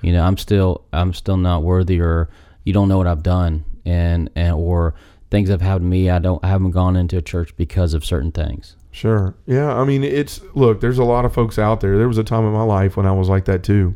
You 0.00 0.12
know, 0.12 0.24
I'm 0.24 0.36
still 0.36 0.84
I'm 0.92 1.12
still 1.12 1.36
not 1.36 1.62
worthy, 1.62 2.00
or 2.00 2.28
you 2.64 2.72
don't 2.72 2.88
know 2.88 2.98
what 2.98 3.06
I've 3.06 3.22
done, 3.22 3.64
and 3.84 4.30
and 4.36 4.54
or 4.54 4.94
things 5.30 5.48
have 5.48 5.62
happened 5.62 5.86
to 5.86 5.88
me. 5.88 6.10
I 6.10 6.18
don't 6.18 6.42
I 6.44 6.48
haven't 6.48 6.70
gone 6.72 6.96
into 6.96 7.16
a 7.16 7.22
church 7.22 7.56
because 7.56 7.94
of 7.94 8.04
certain 8.04 8.32
things. 8.32 8.76
Sure. 8.90 9.34
Yeah. 9.46 9.74
I 9.74 9.84
mean, 9.84 10.02
it's 10.02 10.40
look. 10.54 10.80
There's 10.80 10.98
a 10.98 11.04
lot 11.04 11.24
of 11.24 11.34
folks 11.34 11.58
out 11.58 11.80
there. 11.80 11.98
There 11.98 12.08
was 12.08 12.18
a 12.18 12.24
time 12.24 12.44
in 12.44 12.52
my 12.52 12.62
life 12.62 12.96
when 12.96 13.06
I 13.06 13.12
was 13.12 13.28
like 13.28 13.44
that 13.44 13.62
too, 13.62 13.94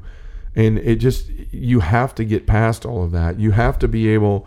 and 0.55 0.79
it 0.79 0.97
just 0.97 1.29
you 1.51 1.81
have 1.81 2.15
to 2.17 2.25
get 2.25 2.47
past 2.47 2.85
all 2.85 3.03
of 3.03 3.11
that. 3.13 3.41
You 3.41 3.53
have 3.53 3.79
to 3.79 3.89
be 3.89 4.09
able 4.09 4.47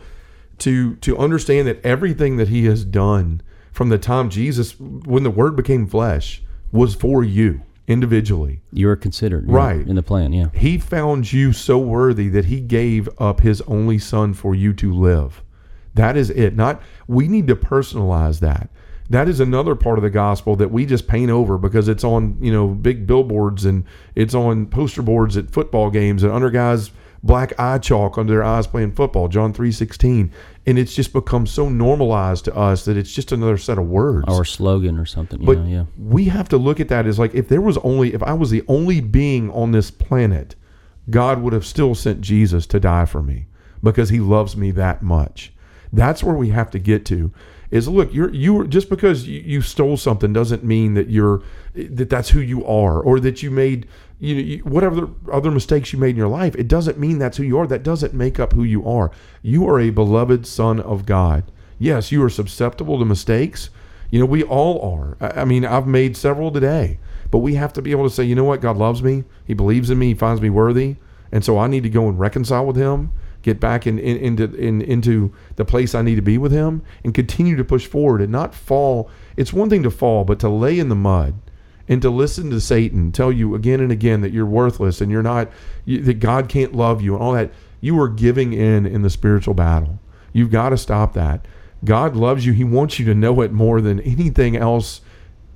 to 0.59 0.95
to 0.97 1.17
understand 1.17 1.67
that 1.67 1.83
everything 1.83 2.37
that 2.37 2.49
He 2.49 2.65
has 2.65 2.85
done 2.85 3.41
from 3.71 3.89
the 3.89 3.97
time 3.97 4.29
Jesus, 4.29 4.79
when 4.79 5.23
the 5.23 5.31
Word 5.31 5.55
became 5.55 5.87
flesh, 5.87 6.43
was 6.71 6.93
for 6.93 7.23
you 7.23 7.61
individually. 7.87 8.61
You 8.71 8.87
were 8.87 8.95
considered 8.95 9.49
right 9.49 9.85
in 9.87 9.95
the 9.95 10.03
plan. 10.03 10.33
Yeah. 10.33 10.49
He 10.53 10.77
found 10.77 11.33
you 11.33 11.51
so 11.51 11.77
worthy 11.79 12.29
that 12.29 12.45
He 12.45 12.59
gave 12.59 13.09
up 13.19 13.41
His 13.41 13.61
only 13.61 13.97
Son 13.97 14.33
for 14.33 14.53
you 14.53 14.73
to 14.73 14.93
live. 14.93 15.43
That 15.95 16.17
is 16.17 16.29
it. 16.29 16.55
Not 16.55 16.81
we 17.07 17.27
need 17.27 17.47
to 17.47 17.55
personalize 17.55 18.39
that. 18.39 18.69
That 19.09 19.27
is 19.27 19.39
another 19.39 19.75
part 19.75 19.99
of 19.99 20.03
the 20.03 20.09
gospel 20.09 20.55
that 20.55 20.71
we 20.71 20.85
just 20.85 21.07
paint 21.07 21.29
over 21.29 21.57
because 21.57 21.87
it's 21.87 22.03
on, 22.03 22.37
you 22.41 22.51
know, 22.51 22.69
big 22.69 23.05
billboards 23.05 23.65
and 23.65 23.83
it's 24.15 24.33
on 24.33 24.65
poster 24.67 25.01
boards 25.01 25.37
at 25.37 25.51
football 25.51 25.89
games 25.89 26.23
and 26.23 26.31
under 26.31 26.49
guys 26.49 26.91
black 27.23 27.57
eye 27.57 27.77
chalk 27.77 28.17
under 28.17 28.33
their 28.33 28.43
eyes 28.43 28.67
playing 28.67 28.91
football, 28.91 29.27
John 29.27 29.53
3:16. 29.53 30.29
And 30.65 30.77
it's 30.77 30.93
just 30.93 31.13
become 31.13 31.45
so 31.45 31.69
normalized 31.69 32.45
to 32.45 32.55
us 32.55 32.85
that 32.85 32.97
it's 32.97 33.13
just 33.13 33.31
another 33.31 33.57
set 33.57 33.77
of 33.77 33.87
words 33.87 34.25
or 34.29 34.45
slogan 34.45 34.97
or 34.97 35.05
something, 35.05 35.43
but 35.43 35.59
know, 35.59 35.65
yeah. 35.65 35.85
We 35.97 36.25
have 36.25 36.47
to 36.49 36.57
look 36.57 36.79
at 36.79 36.89
that 36.89 37.05
as 37.05 37.19
like 37.19 37.33
if 37.33 37.49
there 37.49 37.61
was 37.61 37.77
only 37.79 38.13
if 38.13 38.23
I 38.23 38.33
was 38.33 38.49
the 38.49 38.63
only 38.67 39.01
being 39.01 39.49
on 39.51 39.71
this 39.71 39.91
planet, 39.91 40.55
God 41.09 41.41
would 41.41 41.53
have 41.53 41.65
still 41.65 41.95
sent 41.95 42.21
Jesus 42.21 42.65
to 42.67 42.79
die 42.79 43.05
for 43.05 43.21
me 43.21 43.47
because 43.81 44.09
he 44.09 44.19
loves 44.19 44.55
me 44.55 44.71
that 44.71 45.01
much. 45.01 45.52
That's 45.93 46.23
where 46.23 46.35
we 46.35 46.49
have 46.49 46.71
to 46.71 46.79
get 46.79 47.05
to. 47.07 47.31
Is 47.71 47.87
look, 47.87 48.13
you're 48.13 48.33
you 48.33 48.67
just 48.67 48.89
because 48.89 49.27
you, 49.27 49.41
you 49.41 49.61
stole 49.61 49.97
something 49.97 50.33
doesn't 50.33 50.63
mean 50.63 50.95
that 50.95 51.09
you're 51.09 51.41
that 51.75 52.09
that's 52.09 52.29
who 52.31 52.41
you 52.41 52.65
are 52.65 52.99
or 52.99 53.19
that 53.21 53.43
you 53.43 53.51
made 53.51 53.87
you 54.19 54.35
you, 54.35 54.57
whatever 54.59 55.09
other 55.31 55.51
mistakes 55.51 55.93
you 55.93 55.99
made 55.99 56.11
in 56.11 56.17
your 56.17 56.27
life. 56.27 56.55
It 56.55 56.67
doesn't 56.67 56.99
mean 56.99 57.19
that's 57.19 57.37
who 57.37 57.43
you 57.43 57.57
are. 57.59 57.67
That 57.67 57.83
doesn't 57.83 58.13
make 58.13 58.39
up 58.39 58.53
who 58.53 58.63
you 58.63 58.87
are. 58.87 59.11
You 59.41 59.67
are 59.69 59.79
a 59.79 59.91
beloved 59.91 60.45
son 60.47 60.79
of 60.79 61.05
God. 61.05 61.45
Yes, 61.79 62.11
you 62.11 62.23
are 62.23 62.29
susceptible 62.29 62.99
to 62.99 63.05
mistakes. 63.05 63.69
You 64.11 64.19
know, 64.19 64.25
we 64.27 64.43
all 64.43 64.81
are. 64.93 65.17
I, 65.19 65.41
I 65.41 65.45
mean, 65.45 65.65
I've 65.65 65.87
made 65.87 66.15
several 66.17 66.51
today 66.51 66.99
But 67.31 67.39
we 67.39 67.55
have 67.55 67.73
to 67.73 67.81
be 67.81 67.89
able 67.89 68.07
to 68.07 68.13
say, 68.13 68.23
you 68.23 68.35
know 68.35 68.43
what? 68.43 68.61
God 68.61 68.77
loves 68.77 69.01
me. 69.01 69.23
He 69.43 69.55
believes 69.55 69.89
in 69.89 69.97
me. 69.97 70.09
He 70.09 70.13
finds 70.13 70.39
me 70.39 70.51
worthy. 70.51 70.97
And 71.31 71.43
so 71.43 71.57
I 71.57 71.65
need 71.67 71.81
to 71.81 71.89
go 71.89 72.07
and 72.07 72.19
reconcile 72.19 72.63
with 72.63 72.75
him, 72.75 73.11
get 73.43 73.59
back 73.59 73.85
in, 73.85 73.99
in, 73.99 74.17
into 74.17 74.55
in, 74.55 74.81
into 74.81 75.31
the 75.57 75.65
place 75.65 75.93
I 75.93 76.01
need 76.01 76.15
to 76.15 76.21
be 76.21 76.39
with 76.39 76.51
him, 76.51 76.81
and 77.03 77.13
continue 77.13 77.55
to 77.55 77.63
push 77.63 77.85
forward 77.85 78.21
and 78.21 78.31
not 78.31 78.55
fall. 78.55 79.11
It's 79.37 79.53
one 79.53 79.69
thing 79.69 79.83
to 79.83 79.91
fall, 79.91 80.23
but 80.23 80.39
to 80.39 80.49
lay 80.49 80.79
in 80.79 80.89
the 80.89 80.95
mud 80.95 81.35
and 81.87 82.01
to 82.01 82.09
listen 82.09 82.49
to 82.49 82.61
Satan 82.61 83.11
tell 83.11 83.31
you 83.31 83.53
again 83.53 83.81
and 83.81 83.91
again 83.91 84.21
that 84.21 84.31
you're 84.31 84.45
worthless 84.45 85.01
and 85.01 85.11
you're 85.11 85.21
not 85.21 85.51
you, 85.85 86.01
that 86.01 86.15
God 86.15 86.49
can't 86.49 86.73
love 86.73 87.01
you 87.01 87.13
and 87.13 87.23
all 87.23 87.33
that. 87.33 87.51
You 87.81 87.99
are 88.01 88.09
giving 88.09 88.53
in 88.53 88.85
in 88.85 89.01
the 89.01 89.09
spiritual 89.09 89.53
battle. 89.53 89.99
You've 90.31 90.51
got 90.51 90.69
to 90.69 90.77
stop 90.77 91.13
that. 91.13 91.45
God 91.83 92.15
loves 92.15 92.45
you. 92.45 92.53
He 92.53 92.63
wants 92.63 92.97
you 92.97 93.05
to 93.05 93.13
know 93.13 93.41
it 93.41 93.51
more 93.51 93.81
than 93.81 93.99
anything 93.99 94.55
else 94.55 95.01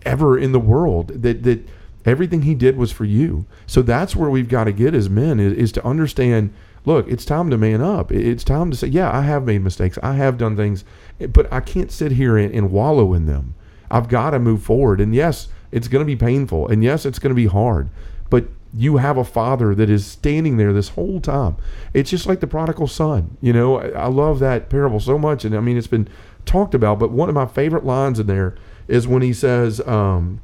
ever 0.05 0.37
in 0.37 0.51
the 0.51 0.59
world. 0.59 1.07
That 1.07 1.43
that 1.43 1.67
everything 2.05 2.41
he 2.41 2.53
did 2.53 2.75
was 2.75 2.91
for 2.91 3.05
you. 3.05 3.45
So 3.65 3.81
that's 3.81 4.15
where 4.15 4.29
we've 4.29 4.49
got 4.49 4.65
to 4.65 4.73
get 4.73 4.93
as 4.93 5.09
men 5.09 5.39
is, 5.39 5.53
is 5.53 5.71
to 5.73 5.85
understand. 5.85 6.53
Look, 6.85 7.07
it's 7.07 7.25
time 7.25 7.49
to 7.49 7.57
man 7.57 7.81
up. 7.81 8.11
It's 8.11 8.43
time 8.43 8.71
to 8.71 8.77
say, 8.77 8.87
yeah, 8.87 9.15
I 9.15 9.21
have 9.21 9.45
made 9.45 9.61
mistakes. 9.61 9.97
I 10.01 10.13
have 10.13 10.37
done 10.37 10.55
things, 10.55 10.85
but 11.19 11.51
I 11.51 11.59
can't 11.59 11.91
sit 11.91 12.13
here 12.13 12.37
and, 12.37 12.53
and 12.53 12.71
wallow 12.71 13.13
in 13.13 13.25
them. 13.25 13.55
I've 13.91 14.09
got 14.09 14.31
to 14.31 14.39
move 14.39 14.63
forward. 14.63 15.01
And 15.01 15.13
yes, 15.13 15.49
it's 15.71 15.87
going 15.87 16.01
to 16.01 16.05
be 16.05 16.15
painful. 16.15 16.67
And 16.67 16.83
yes, 16.83 17.05
it's 17.05 17.19
going 17.19 17.31
to 17.31 17.35
be 17.35 17.47
hard. 17.47 17.89
But 18.29 18.47
you 18.73 18.97
have 18.97 19.17
a 19.17 19.23
father 19.23 19.73
that 19.75 19.89
is 19.89 20.05
standing 20.05 20.57
there 20.57 20.73
this 20.73 20.89
whole 20.89 21.19
time. 21.19 21.57
It's 21.93 22.09
just 22.09 22.27
like 22.27 22.39
the 22.39 22.47
prodigal 22.47 22.87
son. 22.87 23.37
You 23.41 23.53
know, 23.53 23.79
I, 23.79 23.89
I 23.89 24.07
love 24.07 24.39
that 24.39 24.69
parable 24.69 24.99
so 24.99 25.17
much. 25.17 25.45
And 25.45 25.55
I 25.55 25.59
mean, 25.59 25.77
it's 25.77 25.87
been 25.87 26.07
talked 26.45 26.73
about, 26.73 26.99
but 26.99 27.11
one 27.11 27.29
of 27.29 27.35
my 27.35 27.45
favorite 27.45 27.85
lines 27.85 28.19
in 28.19 28.27
there 28.27 28.55
is 28.87 29.07
when 29.07 29.21
he 29.21 29.33
says 29.33 29.81
um, 29.87 30.41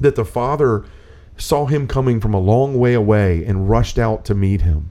that 0.00 0.16
the 0.16 0.24
father 0.24 0.84
saw 1.38 1.66
him 1.66 1.86
coming 1.86 2.20
from 2.20 2.34
a 2.34 2.40
long 2.40 2.78
way 2.78 2.94
away 2.94 3.44
and 3.44 3.68
rushed 3.68 3.98
out 3.98 4.24
to 4.24 4.34
meet 4.34 4.62
him. 4.62 4.90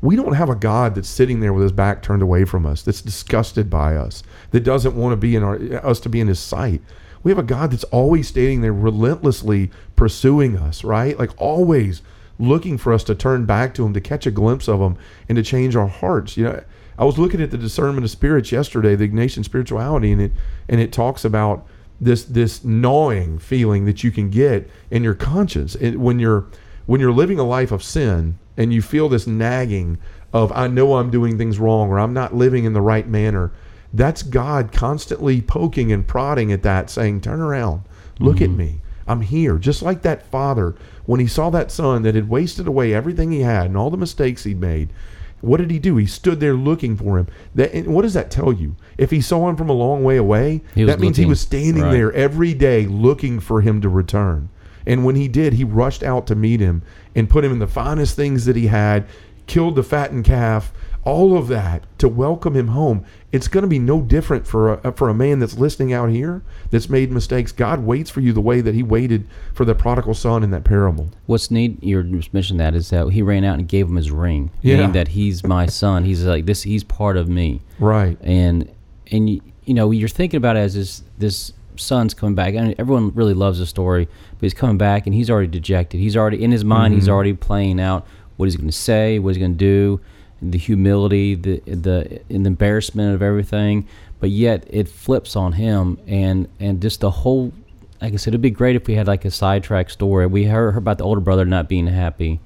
We 0.00 0.16
don't 0.16 0.34
have 0.34 0.48
a 0.48 0.54
God 0.54 0.94
that's 0.94 1.08
sitting 1.08 1.40
there 1.40 1.52
with 1.52 1.62
his 1.62 1.72
back 1.72 2.02
turned 2.02 2.22
away 2.22 2.44
from 2.44 2.64
us, 2.66 2.82
that's 2.82 3.02
disgusted 3.02 3.68
by 3.68 3.96
us, 3.96 4.22
that 4.50 4.60
doesn't 4.60 4.94
want 4.94 5.12
to 5.12 5.16
be 5.16 5.34
in 5.34 5.42
our 5.42 5.56
us 5.84 6.00
to 6.00 6.08
be 6.08 6.20
in 6.20 6.28
his 6.28 6.38
sight. 6.38 6.82
We 7.22 7.32
have 7.32 7.38
a 7.38 7.42
God 7.42 7.72
that's 7.72 7.84
always 7.84 8.28
standing 8.28 8.60
there 8.60 8.72
relentlessly 8.72 9.70
pursuing 9.96 10.56
us, 10.56 10.84
right? 10.84 11.18
Like 11.18 11.30
always 11.36 12.02
looking 12.38 12.78
for 12.78 12.92
us 12.92 13.02
to 13.04 13.14
turn 13.14 13.44
back 13.44 13.74
to 13.74 13.84
him, 13.84 13.92
to 13.92 14.00
catch 14.00 14.26
a 14.26 14.30
glimpse 14.30 14.68
of 14.68 14.80
him 14.80 14.96
and 15.28 15.36
to 15.36 15.42
change 15.42 15.74
our 15.74 15.88
hearts. 15.88 16.36
You 16.36 16.44
know, 16.44 16.62
I 16.96 17.04
was 17.04 17.18
looking 17.18 17.40
at 17.40 17.50
the 17.50 17.58
discernment 17.58 18.04
of 18.04 18.10
spirits 18.10 18.52
yesterday, 18.52 18.94
the 18.94 19.08
Ignatian 19.08 19.44
spirituality, 19.44 20.12
and 20.12 20.22
it 20.22 20.32
and 20.68 20.80
it 20.80 20.92
talks 20.92 21.24
about 21.24 21.66
this 22.00 22.24
this 22.24 22.64
gnawing 22.64 23.38
feeling 23.38 23.84
that 23.86 24.04
you 24.04 24.10
can 24.10 24.30
get 24.30 24.70
in 24.90 25.02
your 25.02 25.14
conscience 25.14 25.74
it, 25.76 25.96
when 25.96 26.18
you're 26.18 26.46
when 26.88 27.02
you're 27.02 27.12
living 27.12 27.38
a 27.38 27.44
life 27.44 27.70
of 27.70 27.82
sin 27.82 28.38
and 28.56 28.72
you 28.72 28.80
feel 28.80 29.10
this 29.10 29.26
nagging 29.26 29.98
of 30.32 30.50
I 30.52 30.68
know 30.68 30.94
I'm 30.94 31.10
doing 31.10 31.36
things 31.36 31.58
wrong 31.58 31.90
or 31.90 31.98
I'm 31.98 32.14
not 32.14 32.34
living 32.34 32.64
in 32.64 32.72
the 32.72 32.80
right 32.80 33.06
manner. 33.06 33.52
That's 33.92 34.22
God 34.22 34.72
constantly 34.72 35.42
poking 35.42 35.92
and 35.92 36.06
prodding 36.06 36.50
at 36.50 36.62
that, 36.62 36.88
saying, 36.88 37.20
"Turn 37.20 37.42
around, 37.42 37.82
look 38.18 38.36
mm-hmm. 38.36 38.44
at 38.44 38.58
me. 38.58 38.80
I'm 39.06 39.20
here." 39.20 39.58
Just 39.58 39.82
like 39.82 40.00
that 40.00 40.30
father 40.30 40.76
when 41.04 41.20
he 41.20 41.26
saw 41.26 41.50
that 41.50 41.70
son 41.70 42.04
that 42.04 42.14
had 42.14 42.30
wasted 42.30 42.66
away 42.66 42.94
everything 42.94 43.32
he 43.32 43.40
had 43.40 43.66
and 43.66 43.76
all 43.76 43.90
the 43.90 43.98
mistakes 43.98 44.44
he'd 44.44 44.58
made. 44.58 44.88
What 45.42 45.58
did 45.58 45.70
he 45.70 45.78
do? 45.78 45.98
He 45.98 46.06
stood 46.06 46.40
there 46.40 46.54
looking 46.54 46.96
for 46.96 47.18
him. 47.18 47.26
That 47.54 47.86
what 47.86 48.00
does 48.00 48.14
that 48.14 48.30
tell 48.30 48.50
you? 48.50 48.76
If 48.96 49.10
he 49.10 49.20
saw 49.20 49.46
him 49.50 49.56
from 49.56 49.68
a 49.68 49.74
long 49.74 50.04
way 50.04 50.16
away, 50.16 50.62
that 50.74 51.00
means 51.00 51.18
looking, 51.18 51.24
he 51.24 51.26
was 51.26 51.40
standing 51.40 51.82
right. 51.82 51.92
there 51.92 52.14
every 52.14 52.54
day 52.54 52.86
looking 52.86 53.40
for 53.40 53.60
him 53.60 53.82
to 53.82 53.90
return. 53.90 54.48
And 54.88 55.04
when 55.04 55.14
he 55.14 55.28
did, 55.28 55.52
he 55.52 55.64
rushed 55.64 56.02
out 56.02 56.26
to 56.28 56.34
meet 56.34 56.60
him 56.60 56.82
and 57.14 57.28
put 57.28 57.44
him 57.44 57.52
in 57.52 57.58
the 57.58 57.66
finest 57.66 58.16
things 58.16 58.46
that 58.46 58.56
he 58.56 58.68
had, 58.68 59.06
killed 59.46 59.76
the 59.76 59.82
fattened 59.82 60.24
calf, 60.24 60.72
all 61.04 61.36
of 61.36 61.48
that 61.48 61.84
to 61.98 62.08
welcome 62.08 62.54
him 62.54 62.68
home. 62.68 63.04
It's 63.30 63.48
going 63.48 63.62
to 63.62 63.68
be 63.68 63.78
no 63.78 64.00
different 64.00 64.46
for 64.46 64.74
a, 64.74 64.88
uh, 64.88 64.92
for 64.92 65.08
a 65.08 65.14
man 65.14 65.38
that's 65.38 65.58
listening 65.58 65.92
out 65.92 66.08
here 66.08 66.42
that's 66.70 66.88
made 66.88 67.12
mistakes. 67.12 67.52
God 67.52 67.80
waits 67.80 68.10
for 68.10 68.20
you 68.20 68.32
the 68.32 68.40
way 68.40 68.62
that 68.62 68.74
He 68.74 68.82
waited 68.82 69.26
for 69.52 69.66
the 69.66 69.74
prodigal 69.74 70.14
son 70.14 70.42
in 70.42 70.50
that 70.50 70.64
parable. 70.64 71.10
What's 71.26 71.50
neat, 71.50 71.82
you 71.82 72.02
mentioned 72.32 72.58
that 72.60 72.74
is 72.74 72.90
that 72.90 73.08
He 73.08 73.20
ran 73.20 73.44
out 73.44 73.58
and 73.58 73.68
gave 73.68 73.86
him 73.86 73.96
his 73.96 74.10
ring, 74.10 74.50
yeah. 74.62 74.76
meaning 74.76 74.92
that 74.92 75.08
He's 75.08 75.44
my 75.44 75.66
son. 75.66 76.04
He's 76.04 76.24
like 76.24 76.46
this. 76.46 76.62
He's 76.62 76.84
part 76.84 77.16
of 77.16 77.28
me, 77.28 77.60
right? 77.78 78.16
And 78.22 78.70
and 79.10 79.28
you, 79.28 79.40
you 79.64 79.74
know 79.74 79.90
you're 79.90 80.08
thinking 80.08 80.38
about 80.38 80.56
it 80.56 80.60
as 80.60 80.74
this 80.74 81.02
this 81.18 81.52
son's 81.78 82.14
coming 82.14 82.34
back, 82.34 82.54
and 82.54 82.74
everyone 82.78 83.14
really 83.14 83.34
loves 83.34 83.58
the 83.58 83.66
story, 83.66 84.06
but 84.06 84.40
he's 84.40 84.54
coming 84.54 84.78
back 84.78 85.06
and 85.06 85.14
he's 85.14 85.30
already 85.30 85.48
dejected. 85.48 86.00
He's 86.00 86.16
already 86.16 86.42
in 86.42 86.52
his 86.52 86.64
mind. 86.64 86.92
Mm-hmm. 86.92 87.00
He's 87.00 87.08
already 87.08 87.32
playing 87.32 87.80
out 87.80 88.06
what 88.36 88.46
he's 88.46 88.56
going 88.56 88.68
to 88.68 88.72
say, 88.72 89.18
what 89.18 89.30
he's 89.30 89.38
going 89.38 89.52
to 89.52 89.58
do 89.58 90.00
the 90.40 90.58
humility, 90.58 91.34
the 91.34 91.60
the, 91.66 92.20
the 92.28 92.34
embarrassment 92.34 93.14
of 93.14 93.22
everything, 93.22 93.86
but 94.20 94.30
yet 94.30 94.64
it 94.68 94.88
flips 94.88 95.36
on 95.36 95.52
him, 95.52 95.98
and 96.06 96.48
and 96.60 96.80
just 96.80 97.00
the 97.00 97.10
whole. 97.10 97.52
Like 98.00 98.12
I 98.12 98.16
said, 98.16 98.30
it'd 98.30 98.40
be 98.40 98.50
great 98.50 98.76
if 98.76 98.86
we 98.86 98.94
had 98.94 99.08
like 99.08 99.24
a 99.24 99.30
sidetrack 99.30 99.90
story. 99.90 100.26
We 100.28 100.44
heard, 100.44 100.72
heard 100.72 100.78
about 100.78 100.98
the 100.98 101.04
older 101.04 101.20
brother 101.20 101.44
not 101.44 101.68
being 101.68 101.88
happy 101.88 102.38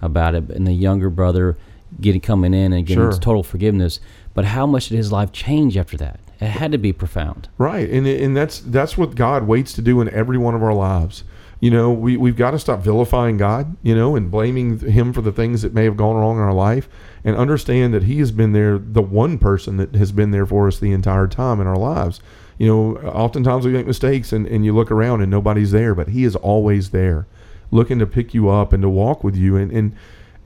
about 0.00 0.36
it, 0.36 0.48
and 0.50 0.66
the 0.66 0.72
younger 0.72 1.10
brother 1.10 1.56
getting 2.00 2.20
coming 2.20 2.54
in 2.54 2.72
and 2.72 2.86
getting 2.86 3.10
sure. 3.10 3.18
total 3.18 3.42
forgiveness. 3.42 3.98
But 4.34 4.44
how 4.44 4.66
much 4.66 4.88
did 4.88 4.96
his 4.96 5.10
life 5.10 5.32
change 5.32 5.76
after 5.76 5.96
that? 5.96 6.20
It 6.40 6.48
had 6.48 6.72
to 6.72 6.78
be 6.78 6.92
profound, 6.92 7.48
right? 7.58 7.88
And 7.90 8.06
and 8.06 8.36
that's 8.36 8.60
that's 8.60 8.96
what 8.96 9.14
God 9.14 9.46
waits 9.46 9.72
to 9.74 9.82
do 9.82 10.00
in 10.00 10.08
every 10.10 10.38
one 10.38 10.54
of 10.54 10.62
our 10.62 10.74
lives 10.74 11.24
you 11.60 11.70
know, 11.70 11.92
we, 11.92 12.16
we've 12.16 12.36
got 12.36 12.52
to 12.52 12.58
stop 12.58 12.80
vilifying 12.80 13.36
God, 13.36 13.76
you 13.82 13.94
know, 13.94 14.16
and 14.16 14.30
blaming 14.30 14.78
Him 14.78 15.12
for 15.12 15.20
the 15.20 15.30
things 15.30 15.60
that 15.60 15.74
may 15.74 15.84
have 15.84 15.96
gone 15.96 16.16
wrong 16.16 16.38
in 16.38 16.42
our 16.42 16.54
life 16.54 16.88
and 17.22 17.36
understand 17.36 17.92
that 17.92 18.04
He 18.04 18.18
has 18.18 18.32
been 18.32 18.52
there, 18.52 18.78
the 18.78 19.02
one 19.02 19.38
person 19.38 19.76
that 19.76 19.94
has 19.94 20.10
been 20.10 20.30
there 20.30 20.46
for 20.46 20.66
us 20.66 20.78
the 20.78 20.92
entire 20.92 21.26
time 21.26 21.60
in 21.60 21.66
our 21.66 21.76
lives. 21.76 22.20
You 22.56 22.66
know, 22.66 22.96
oftentimes 23.08 23.66
we 23.66 23.72
make 23.72 23.86
mistakes 23.86 24.32
and, 24.32 24.46
and 24.46 24.64
you 24.64 24.74
look 24.74 24.90
around 24.90 25.20
and 25.20 25.30
nobody's 25.30 25.70
there, 25.70 25.94
but 25.94 26.08
He 26.08 26.24
is 26.24 26.34
always 26.34 26.90
there 26.90 27.26
looking 27.70 27.98
to 27.98 28.06
pick 28.06 28.32
you 28.32 28.48
up 28.48 28.72
and 28.72 28.82
to 28.82 28.88
walk 28.88 29.22
with 29.22 29.36
you. 29.36 29.56
And, 29.56 29.70
and, 29.70 29.94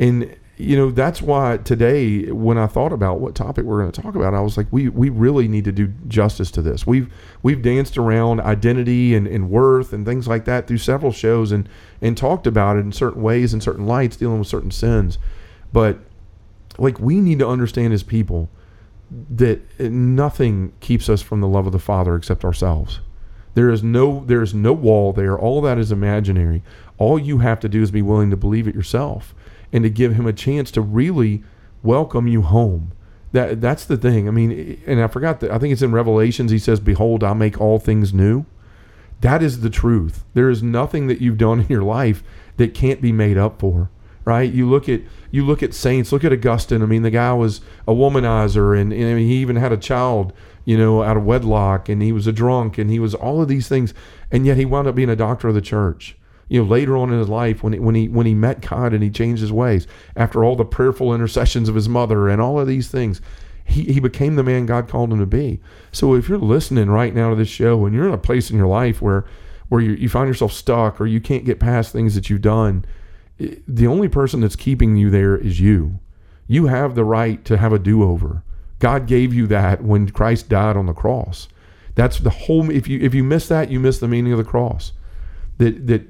and 0.01 0.37
you 0.57 0.77
know 0.77 0.91
that's 0.91 1.21
why 1.21 1.57
today 1.59 2.31
when 2.31 2.57
i 2.57 2.67
thought 2.67 2.93
about 2.93 3.19
what 3.19 3.35
topic 3.35 3.65
we're 3.65 3.81
going 3.81 3.91
to 3.91 4.03
talk 4.03 4.15
about 4.15 4.35
i 4.35 4.41
was 4.41 4.57
like 4.57 4.67
we 4.71 4.89
we 4.89 5.09
really 5.09 5.49
need 5.49 5.65
to 5.65 5.73
do 5.73 5.93
justice 6.09 6.51
to 6.53 6.63
this. 6.63 6.87
We've 6.87 7.13
we've 7.43 7.63
danced 7.63 7.99
around 7.99 8.41
identity 8.41 9.15
and, 9.15 9.27
and 9.27 9.51
worth 9.51 9.93
and 9.93 10.07
things 10.07 10.27
like 10.29 10.45
that 10.47 10.67
through 10.67 10.79
several 10.79 11.13
shows 11.13 11.53
and 11.53 11.69
and 12.01 12.17
talked 12.17 12.47
about 12.47 12.77
it 12.77 12.81
in 12.81 12.93
certain 12.93 13.23
ways 13.23 13.53
and 13.53 13.63
certain 13.63 13.87
lights 13.87 14.17
dealing 14.17 14.39
with 14.39 14.49
certain 14.49 14.71
sins. 14.71 15.19
But 15.73 15.99
like 16.79 16.99
we 17.01 17.21
need 17.21 17.39
to 17.41 17.49
understand 17.49 17.93
as 17.93 18.03
people 18.03 18.49
that 19.11 19.79
nothing 19.79 20.73
keeps 20.81 21.09
us 21.09 21.23
from 21.23 21.41
the 21.41 21.49
love 21.49 21.67
of 21.67 21.73
the 21.73 21.79
father 21.79 22.17
except 22.17 22.45
ourselves. 22.45 23.01
There 23.55 23.71
is 23.71 23.83
no 23.83 24.25
there 24.27 24.43
is 24.43 24.55
no 24.55 24.73
wall 24.73 25.13
there. 25.13 25.39
All 25.39 25.61
that 25.63 25.79
is 25.79 25.93
imaginary. 25.93 26.63
All 26.99 27.19
you 27.19 27.39
have 27.39 27.61
to 27.61 27.69
do 27.69 27.83
is 27.83 27.91
be 27.91 28.03
willing 28.03 28.31
to 28.31 28.37
believe 28.37 28.69
it 28.69 28.75
yourself 28.75 29.35
and 29.75 29.83
to 29.83 29.91
give 29.91 30.15
him 30.15 30.25
a 30.25 30.33
chance 30.33 30.71
to 30.71 30.81
really 30.81 31.43
welcome 31.83 32.29
you 32.29 32.43
home. 32.43 32.93
That 33.33 33.61
that's 33.61 33.85
the 33.85 33.97
thing. 33.97 34.29
I 34.29 34.31
mean, 34.31 34.81
and 34.87 35.03
I 35.03 35.09
forgot 35.09 35.41
that 35.41 35.51
I 35.51 35.59
think 35.59 35.73
it's 35.73 35.83
in 35.83 35.93
Revelations 35.93 36.53
he 36.53 36.59
says, 36.61 36.79
"Behold, 36.79 37.25
I 37.25 37.35
make 37.35 37.61
all 37.61 37.81
things 37.81 38.15
new." 38.15 38.47
That 39.21 39.43
is 39.43 39.61
the 39.61 39.71
truth. 39.71 40.25
There 40.35 40.49
is 40.49 40.63
nothing 40.63 41.09
that 41.09 41.21
you've 41.21 41.39
done 41.39 41.61
in 41.61 41.67
your 41.67 41.83
life 41.83 42.23
that 42.57 42.73
can't 42.73 43.03
be 43.03 43.11
made 43.11 43.37
up 43.37 43.59
for. 43.59 43.91
Right? 44.25 44.51
You 44.51 44.71
look 44.71 44.89
at 44.89 45.03
you 45.33 45.45
look 45.45 45.63
at 45.63 45.75
saints. 45.75 46.13
Look 46.13 46.25
at 46.25 46.33
Augustine. 46.33 46.81
I 46.81 46.87
mean, 46.87 47.03
the 47.03 47.11
guy 47.11 47.33
was 47.33 47.61
a 47.89 47.93
womanizer, 47.93 48.81
and, 48.81 48.93
and 48.93 49.19
he 49.19 49.35
even 49.39 49.57
had 49.57 49.73
a 49.73 49.77
child, 49.77 50.33
you 50.65 50.79
know, 50.79 51.03
out 51.03 51.17
of 51.17 51.25
wedlock, 51.25 51.89
and 51.89 52.01
he 52.01 52.13
was 52.13 52.29
a 52.29 52.33
drunk, 52.33 52.79
and 52.79 52.91
he 52.91 53.01
was 53.01 53.15
all 53.15 53.43
of 53.43 53.49
these 53.49 53.69
things, 53.69 53.93
and 54.31 54.47
yet 54.47 54.57
he 54.57 54.65
wound 54.65 54.87
up 54.87 54.95
being 54.95 55.11
a 55.11 55.17
doctor 55.17 55.49
of 55.49 55.55
the 55.55 55.61
church 55.61 56.17
you 56.49 56.63
know, 56.63 56.69
later 56.69 56.97
on 56.97 57.13
in 57.13 57.19
his 57.19 57.29
life 57.29 57.63
when 57.63 57.73
he, 57.73 57.79
when 57.79 57.95
he 57.95 58.09
when 58.09 58.27
he 58.27 58.35
met 58.35 58.61
God 58.61 58.93
and 58.93 59.03
he 59.03 59.11
changed 59.11 59.41
his 59.41 59.53
ways 59.53 59.87
after 60.17 60.45
all 60.45 60.57
the 60.57 60.65
prayerful 60.65 61.15
intercessions 61.15 61.69
of 61.69 61.75
his 61.75 61.89
mother 61.89 62.29
and 62.29 62.41
all 62.41 62.61
of 62.61 62.67
these 62.67 62.89
things, 62.89 63.21
he, 63.65 63.85
he 63.85 64.01
became 64.01 64.37
the 64.37 64.43
man 64.43 64.67
God 64.67 64.89
called 64.89 65.13
him 65.13 65.21
to 65.21 65.27
be. 65.27 65.61
So 65.93 66.15
if 66.15 66.29
you're 66.29 66.39
listening 66.39 66.91
right 66.91 67.15
now 67.15 67.31
to 67.31 67.37
this 67.37 67.49
show 67.49 67.87
and 67.87 67.95
you're 67.95 68.09
in 68.09 68.15
a 68.15 68.19
place 68.19 68.51
in 68.51 68.57
your 68.57 68.67
life 68.67 69.01
where 69.01 69.25
where 69.69 69.81
you, 69.81 69.93
you 69.93 70.09
find 70.09 70.29
yourself 70.29 70.53
stuck 70.53 71.01
or 71.01 71.07
you 71.07 71.21
can't 71.21 71.45
get 71.45 71.59
past 71.59 71.93
things 71.93 72.15
that 72.15 72.29
you've 72.29 72.43
done, 72.43 72.85
eh, 73.41 73.57
the 73.67 73.87
only 73.87 74.09
person 74.09 74.41
that's 74.41 74.57
keeping 74.57 74.97
you 74.97 75.11
there 75.11 75.37
is 75.37 75.59
you. 75.59 75.99
You 76.47 76.67
have 76.67 76.95
the 76.95 77.05
right 77.05 77.43
to 77.47 77.57
have 77.57 77.73
a 77.73 77.79
do-over. 77.79 78.43
God 78.79 79.07
gave 79.07 79.33
you 79.33 79.47
that 79.47 79.83
when 79.83 80.11
Christ 80.11 80.51
died 80.51 80.77
on 80.77 80.87
the 80.87 80.93
cross. 80.93 81.49
That's 81.95 82.19
the 82.19 82.31
whole 82.31 82.71
if 82.71 82.89
you 82.89 83.01
if 83.01 83.15
you 83.15 83.25
miss 83.25 83.49
that, 83.49 83.71
you 83.71 83.81
miss 83.81 83.99
the 83.99 84.09
meaning 84.09 84.33
of 84.33 84.39
the 84.39 84.45
cross. 84.45 84.93
That 85.59 85.87
that 85.87 86.03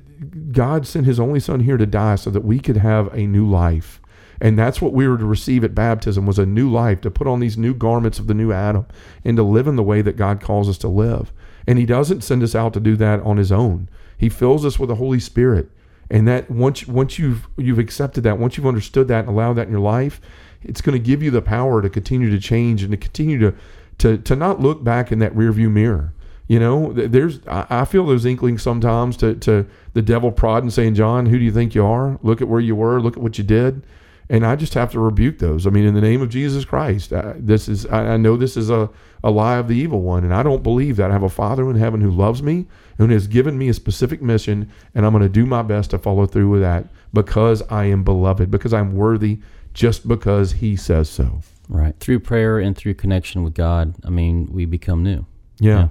God 0.52 0.86
sent 0.86 1.06
his 1.06 1.20
only 1.20 1.40
son 1.40 1.60
here 1.60 1.76
to 1.76 1.86
die 1.86 2.16
so 2.16 2.30
that 2.30 2.44
we 2.44 2.60
could 2.60 2.78
have 2.78 3.12
a 3.14 3.26
new 3.26 3.48
life. 3.48 4.00
And 4.40 4.58
that's 4.58 4.82
what 4.82 4.92
we 4.92 5.08
were 5.08 5.18
to 5.18 5.24
receive 5.24 5.64
at 5.64 5.74
baptism 5.74 6.26
was 6.26 6.38
a 6.38 6.46
new 6.46 6.70
life, 6.70 7.00
to 7.02 7.10
put 7.10 7.26
on 7.26 7.40
these 7.40 7.56
new 7.56 7.72
garments 7.74 8.18
of 8.18 8.26
the 8.26 8.34
new 8.34 8.52
Adam 8.52 8.86
and 9.24 9.36
to 9.36 9.42
live 9.42 9.66
in 9.66 9.76
the 9.76 9.82
way 9.82 10.02
that 10.02 10.16
God 10.16 10.40
calls 10.40 10.68
us 10.68 10.78
to 10.78 10.88
live. 10.88 11.32
And 11.66 11.78
he 11.78 11.86
doesn't 11.86 12.22
send 12.22 12.42
us 12.42 12.54
out 12.54 12.74
to 12.74 12.80
do 12.80 12.96
that 12.96 13.20
on 13.20 13.36
his 13.36 13.52
own. 13.52 13.88
He 14.18 14.28
fills 14.28 14.64
us 14.64 14.78
with 14.78 14.88
the 14.88 14.96
Holy 14.96 15.20
Spirit 15.20 15.70
And 16.10 16.28
that 16.28 16.50
once 16.50 16.86
once 16.86 17.18
you've 17.18 17.48
you've 17.56 17.78
accepted 17.78 18.22
that, 18.24 18.38
once 18.38 18.56
you've 18.56 18.66
understood 18.66 19.08
that 19.08 19.20
and 19.20 19.28
allowed 19.28 19.54
that 19.54 19.66
in 19.66 19.72
your 19.72 19.80
life, 19.80 20.20
it's 20.62 20.80
going 20.80 20.96
to 20.98 21.04
give 21.04 21.22
you 21.22 21.30
the 21.30 21.42
power 21.42 21.82
to 21.82 21.90
continue 21.90 22.30
to 22.30 22.38
change 22.38 22.82
and 22.82 22.92
to 22.92 22.96
continue 22.96 23.38
to 23.40 23.54
to 23.98 24.18
to 24.18 24.36
not 24.36 24.60
look 24.60 24.84
back 24.84 25.12
in 25.12 25.18
that 25.20 25.34
rearview 25.34 25.70
mirror. 25.70 26.13
You 26.46 26.58
know, 26.58 26.92
there's 26.92 27.40
I 27.46 27.84
feel 27.86 28.04
those 28.04 28.26
inklings 28.26 28.62
sometimes 28.62 29.16
to 29.18 29.34
to 29.36 29.66
the 29.94 30.02
devil 30.02 30.30
prodding 30.30 30.70
saying, 30.70 30.94
John, 30.94 31.26
who 31.26 31.38
do 31.38 31.44
you 31.44 31.52
think 31.52 31.74
you 31.74 31.84
are? 31.84 32.18
Look 32.22 32.42
at 32.42 32.48
where 32.48 32.60
you 32.60 32.76
were. 32.76 33.00
Look 33.00 33.16
at 33.16 33.22
what 33.22 33.38
you 33.38 33.44
did. 33.44 33.86
And 34.30 34.46
I 34.46 34.56
just 34.56 34.72
have 34.74 34.90
to 34.92 35.00
rebuke 35.00 35.38
those. 35.38 35.66
I 35.66 35.70
mean, 35.70 35.84
in 35.84 35.94
the 35.94 36.00
name 36.00 36.22
of 36.22 36.30
Jesus 36.30 36.64
Christ, 36.64 37.12
I, 37.12 37.34
this 37.36 37.68
is 37.68 37.86
I, 37.86 38.14
I 38.14 38.16
know 38.16 38.36
this 38.36 38.56
is 38.56 38.70
a, 38.70 38.90
a 39.22 39.30
lie 39.30 39.56
of 39.56 39.68
the 39.68 39.76
evil 39.76 40.00
one, 40.00 40.24
and 40.24 40.34
I 40.34 40.42
don't 40.42 40.62
believe 40.62 40.96
that. 40.96 41.10
I 41.10 41.12
have 41.12 41.22
a 41.22 41.28
Father 41.28 41.68
in 41.70 41.76
heaven 41.76 42.00
who 42.00 42.10
loves 42.10 42.42
me 42.42 42.66
and 42.98 43.10
has 43.10 43.26
given 43.26 43.58
me 43.58 43.68
a 43.68 43.74
specific 43.74 44.22
mission, 44.22 44.70
and 44.94 45.04
I'm 45.04 45.12
going 45.12 45.22
to 45.22 45.28
do 45.28 45.44
my 45.46 45.62
best 45.62 45.90
to 45.90 45.98
follow 45.98 46.26
through 46.26 46.48
with 46.48 46.62
that 46.62 46.86
because 47.12 47.62
I 47.70 47.84
am 47.84 48.02
beloved, 48.02 48.50
because 48.50 48.72
I'm 48.72 48.94
worthy, 48.94 49.40
just 49.74 50.08
because 50.08 50.52
He 50.52 50.76
says 50.76 51.08
so. 51.08 51.40
Right. 51.68 51.94
Through 52.00 52.20
prayer 52.20 52.58
and 52.58 52.76
through 52.76 52.94
connection 52.94 53.44
with 53.44 53.54
God, 53.54 53.94
I 54.04 54.10
mean, 54.10 54.48
we 54.52 54.64
become 54.64 55.02
new. 55.02 55.26
Yeah, 55.58 55.78
yeah. 55.78 55.88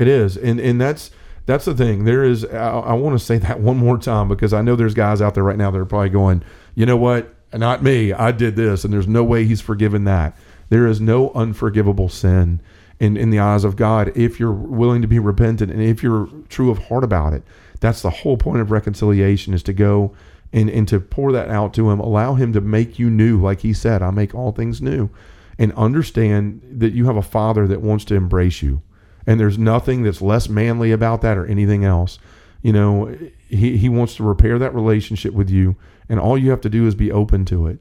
It 0.00 0.08
is, 0.08 0.36
and 0.36 0.58
and 0.60 0.80
that's 0.80 1.10
that's 1.46 1.64
the 1.64 1.74
thing. 1.74 2.04
There 2.04 2.24
is. 2.24 2.44
I, 2.44 2.70
I 2.70 2.92
want 2.94 3.18
to 3.18 3.24
say 3.24 3.38
that 3.38 3.60
one 3.60 3.76
more 3.76 3.98
time 3.98 4.28
because 4.28 4.52
I 4.52 4.62
know 4.62 4.76
there's 4.76 4.94
guys 4.94 5.20
out 5.20 5.34
there 5.34 5.44
right 5.44 5.58
now 5.58 5.70
that 5.70 5.78
are 5.78 5.84
probably 5.84 6.10
going, 6.10 6.42
you 6.74 6.86
know 6.86 6.96
what? 6.96 7.34
Not 7.52 7.82
me. 7.82 8.12
I 8.12 8.32
did 8.32 8.56
this, 8.56 8.84
and 8.84 8.92
there's 8.92 9.08
no 9.08 9.24
way 9.24 9.44
He's 9.44 9.60
forgiven 9.60 10.04
that. 10.04 10.36
There 10.68 10.86
is 10.86 11.00
no 11.00 11.30
unforgivable 11.32 12.08
sin 12.08 12.60
in, 13.00 13.16
in 13.16 13.30
the 13.30 13.40
eyes 13.40 13.64
of 13.64 13.76
God 13.76 14.12
if 14.16 14.38
you're 14.38 14.52
willing 14.52 15.02
to 15.02 15.08
be 15.08 15.18
repentant 15.18 15.72
and 15.72 15.82
if 15.82 16.02
you're 16.02 16.28
true 16.48 16.70
of 16.70 16.78
heart 16.86 17.02
about 17.02 17.32
it. 17.32 17.42
That's 17.80 18.02
the 18.02 18.10
whole 18.10 18.36
point 18.36 18.60
of 18.60 18.70
reconciliation 18.70 19.54
is 19.54 19.62
to 19.64 19.72
go 19.72 20.14
and, 20.52 20.68
and 20.68 20.86
to 20.88 21.00
pour 21.00 21.32
that 21.32 21.48
out 21.48 21.72
to 21.74 21.90
him. 21.90 21.98
Allow 21.98 22.34
him 22.34 22.52
to 22.52 22.60
make 22.60 22.98
you 22.98 23.08
new, 23.10 23.40
like 23.40 23.60
he 23.60 23.72
said, 23.72 24.02
I 24.02 24.10
make 24.10 24.34
all 24.34 24.52
things 24.52 24.82
new. 24.82 25.10
And 25.58 25.72
understand 25.74 26.62
that 26.70 26.92
you 26.92 27.06
have 27.06 27.16
a 27.16 27.22
father 27.22 27.66
that 27.66 27.82
wants 27.82 28.04
to 28.06 28.14
embrace 28.14 28.62
you. 28.62 28.82
And 29.26 29.38
there's 29.38 29.58
nothing 29.58 30.02
that's 30.02 30.22
less 30.22 30.48
manly 30.48 30.92
about 30.92 31.20
that 31.22 31.36
or 31.36 31.46
anything 31.46 31.84
else. 31.84 32.18
You 32.62 32.72
know, 32.72 33.16
he, 33.48 33.76
he 33.76 33.88
wants 33.88 34.16
to 34.16 34.22
repair 34.22 34.58
that 34.58 34.74
relationship 34.74 35.32
with 35.32 35.50
you, 35.50 35.76
and 36.08 36.20
all 36.20 36.36
you 36.36 36.50
have 36.50 36.60
to 36.62 36.68
do 36.68 36.86
is 36.86 36.94
be 36.94 37.10
open 37.10 37.44
to 37.46 37.66
it. 37.66 37.78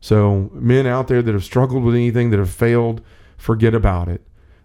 So, 0.00 0.50
men 0.52 0.86
out 0.86 1.08
there 1.08 1.22
that 1.22 1.32
have 1.32 1.44
struggled 1.44 1.84
with 1.84 1.94
anything, 1.94 2.30
that 2.30 2.38
have 2.38 2.50
failed, 2.50 3.02
forget 3.36 3.74
about 3.74 4.08
it. 4.08 4.22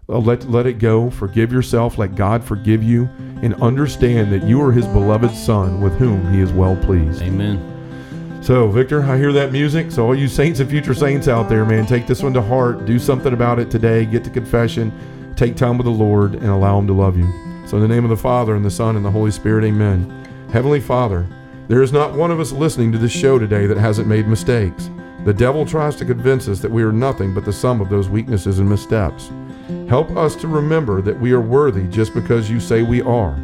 Uh, 0.08 0.18
let, 0.18 0.50
let 0.50 0.66
it 0.66 0.78
go. 0.78 1.10
Forgive 1.10 1.52
yourself. 1.52 1.98
Let 1.98 2.16
God 2.16 2.42
forgive 2.42 2.82
you. 2.82 3.08
And 3.42 3.54
understand 3.62 4.32
that 4.32 4.42
you 4.44 4.60
are 4.62 4.72
His 4.72 4.86
beloved 4.86 5.30
Son 5.34 5.80
with 5.80 5.96
whom 5.96 6.32
He 6.32 6.40
is 6.40 6.52
well 6.52 6.76
pleased. 6.76 7.22
Amen. 7.22 8.40
So, 8.42 8.68
Victor, 8.68 9.02
I 9.02 9.18
hear 9.18 9.32
that 9.34 9.52
music. 9.52 9.90
So, 9.90 10.06
all 10.06 10.14
you 10.14 10.26
saints 10.26 10.60
and 10.60 10.70
future 10.70 10.94
saints 10.94 11.28
out 11.28 11.48
there, 11.48 11.64
man, 11.64 11.86
take 11.86 12.06
this 12.06 12.22
one 12.22 12.32
to 12.32 12.42
heart. 12.42 12.86
Do 12.86 12.98
something 12.98 13.32
about 13.32 13.58
it 13.58 13.70
today. 13.70 14.06
Get 14.06 14.24
to 14.24 14.30
confession. 14.30 14.90
Take 15.38 15.54
time 15.54 15.78
with 15.78 15.84
the 15.84 15.92
Lord 15.92 16.34
and 16.34 16.48
allow 16.48 16.80
Him 16.80 16.88
to 16.88 16.92
love 16.92 17.16
you. 17.16 17.32
So, 17.64 17.76
in 17.76 17.82
the 17.82 17.86
name 17.86 18.02
of 18.02 18.10
the 18.10 18.16
Father, 18.16 18.56
and 18.56 18.64
the 18.64 18.72
Son, 18.72 18.96
and 18.96 19.04
the 19.04 19.10
Holy 19.12 19.30
Spirit, 19.30 19.62
amen. 19.62 20.48
Heavenly 20.52 20.80
Father, 20.80 21.28
there 21.68 21.80
is 21.80 21.92
not 21.92 22.14
one 22.14 22.32
of 22.32 22.40
us 22.40 22.50
listening 22.50 22.90
to 22.90 22.98
this 22.98 23.12
show 23.12 23.38
today 23.38 23.66
that 23.66 23.76
hasn't 23.76 24.08
made 24.08 24.26
mistakes. 24.26 24.90
The 25.24 25.32
devil 25.32 25.64
tries 25.64 25.94
to 25.96 26.04
convince 26.04 26.48
us 26.48 26.58
that 26.58 26.72
we 26.72 26.82
are 26.82 26.90
nothing 26.90 27.34
but 27.34 27.44
the 27.44 27.52
sum 27.52 27.80
of 27.80 27.88
those 27.88 28.08
weaknesses 28.08 28.58
and 28.58 28.68
missteps. 28.68 29.30
Help 29.88 30.10
us 30.16 30.34
to 30.34 30.48
remember 30.48 31.00
that 31.02 31.20
we 31.20 31.30
are 31.30 31.40
worthy 31.40 31.86
just 31.86 32.14
because 32.14 32.50
you 32.50 32.58
say 32.58 32.82
we 32.82 33.00
are. 33.02 33.34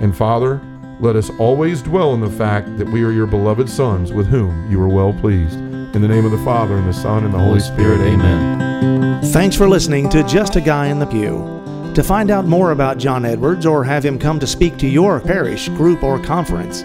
And 0.00 0.16
Father, 0.16 0.60
let 0.98 1.14
us 1.14 1.30
always 1.38 1.82
dwell 1.82 2.14
in 2.14 2.20
the 2.20 2.30
fact 2.30 2.76
that 2.78 2.88
we 2.88 3.04
are 3.04 3.12
your 3.12 3.28
beloved 3.28 3.68
sons 3.68 4.12
with 4.12 4.26
whom 4.26 4.68
you 4.72 4.82
are 4.82 4.88
well 4.88 5.12
pleased. 5.12 5.67
In 5.94 6.02
the 6.02 6.08
name 6.08 6.24
of 6.24 6.30
the 6.30 6.44
Father, 6.44 6.76
and 6.76 6.86
the 6.86 6.92
Son, 6.92 7.24
and 7.24 7.32
the 7.32 7.38
Holy 7.38 7.60
Spirit, 7.60 8.00
amen. 8.00 9.22
Thanks 9.32 9.56
for 9.56 9.68
listening 9.68 10.08
to 10.10 10.22
Just 10.22 10.56
a 10.56 10.60
Guy 10.60 10.88
in 10.88 10.98
the 10.98 11.06
Pew. 11.06 11.92
To 11.94 12.02
find 12.02 12.30
out 12.30 12.44
more 12.44 12.72
about 12.72 12.98
John 12.98 13.24
Edwards 13.24 13.66
or 13.66 13.82
have 13.84 14.04
him 14.04 14.18
come 14.18 14.38
to 14.38 14.46
speak 14.46 14.76
to 14.78 14.86
your 14.86 15.18
parish, 15.18 15.68
group, 15.70 16.02
or 16.02 16.20
conference, 16.20 16.82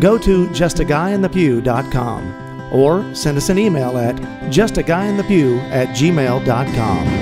go 0.00 0.18
to 0.18 0.48
justaguyinthepew.com 0.48 2.72
or 2.72 3.14
send 3.14 3.38
us 3.38 3.48
an 3.48 3.58
email 3.58 3.96
at 3.96 4.16
justaguyinthepew 4.50 5.60
at 5.70 5.88
gmail.com. 5.88 7.19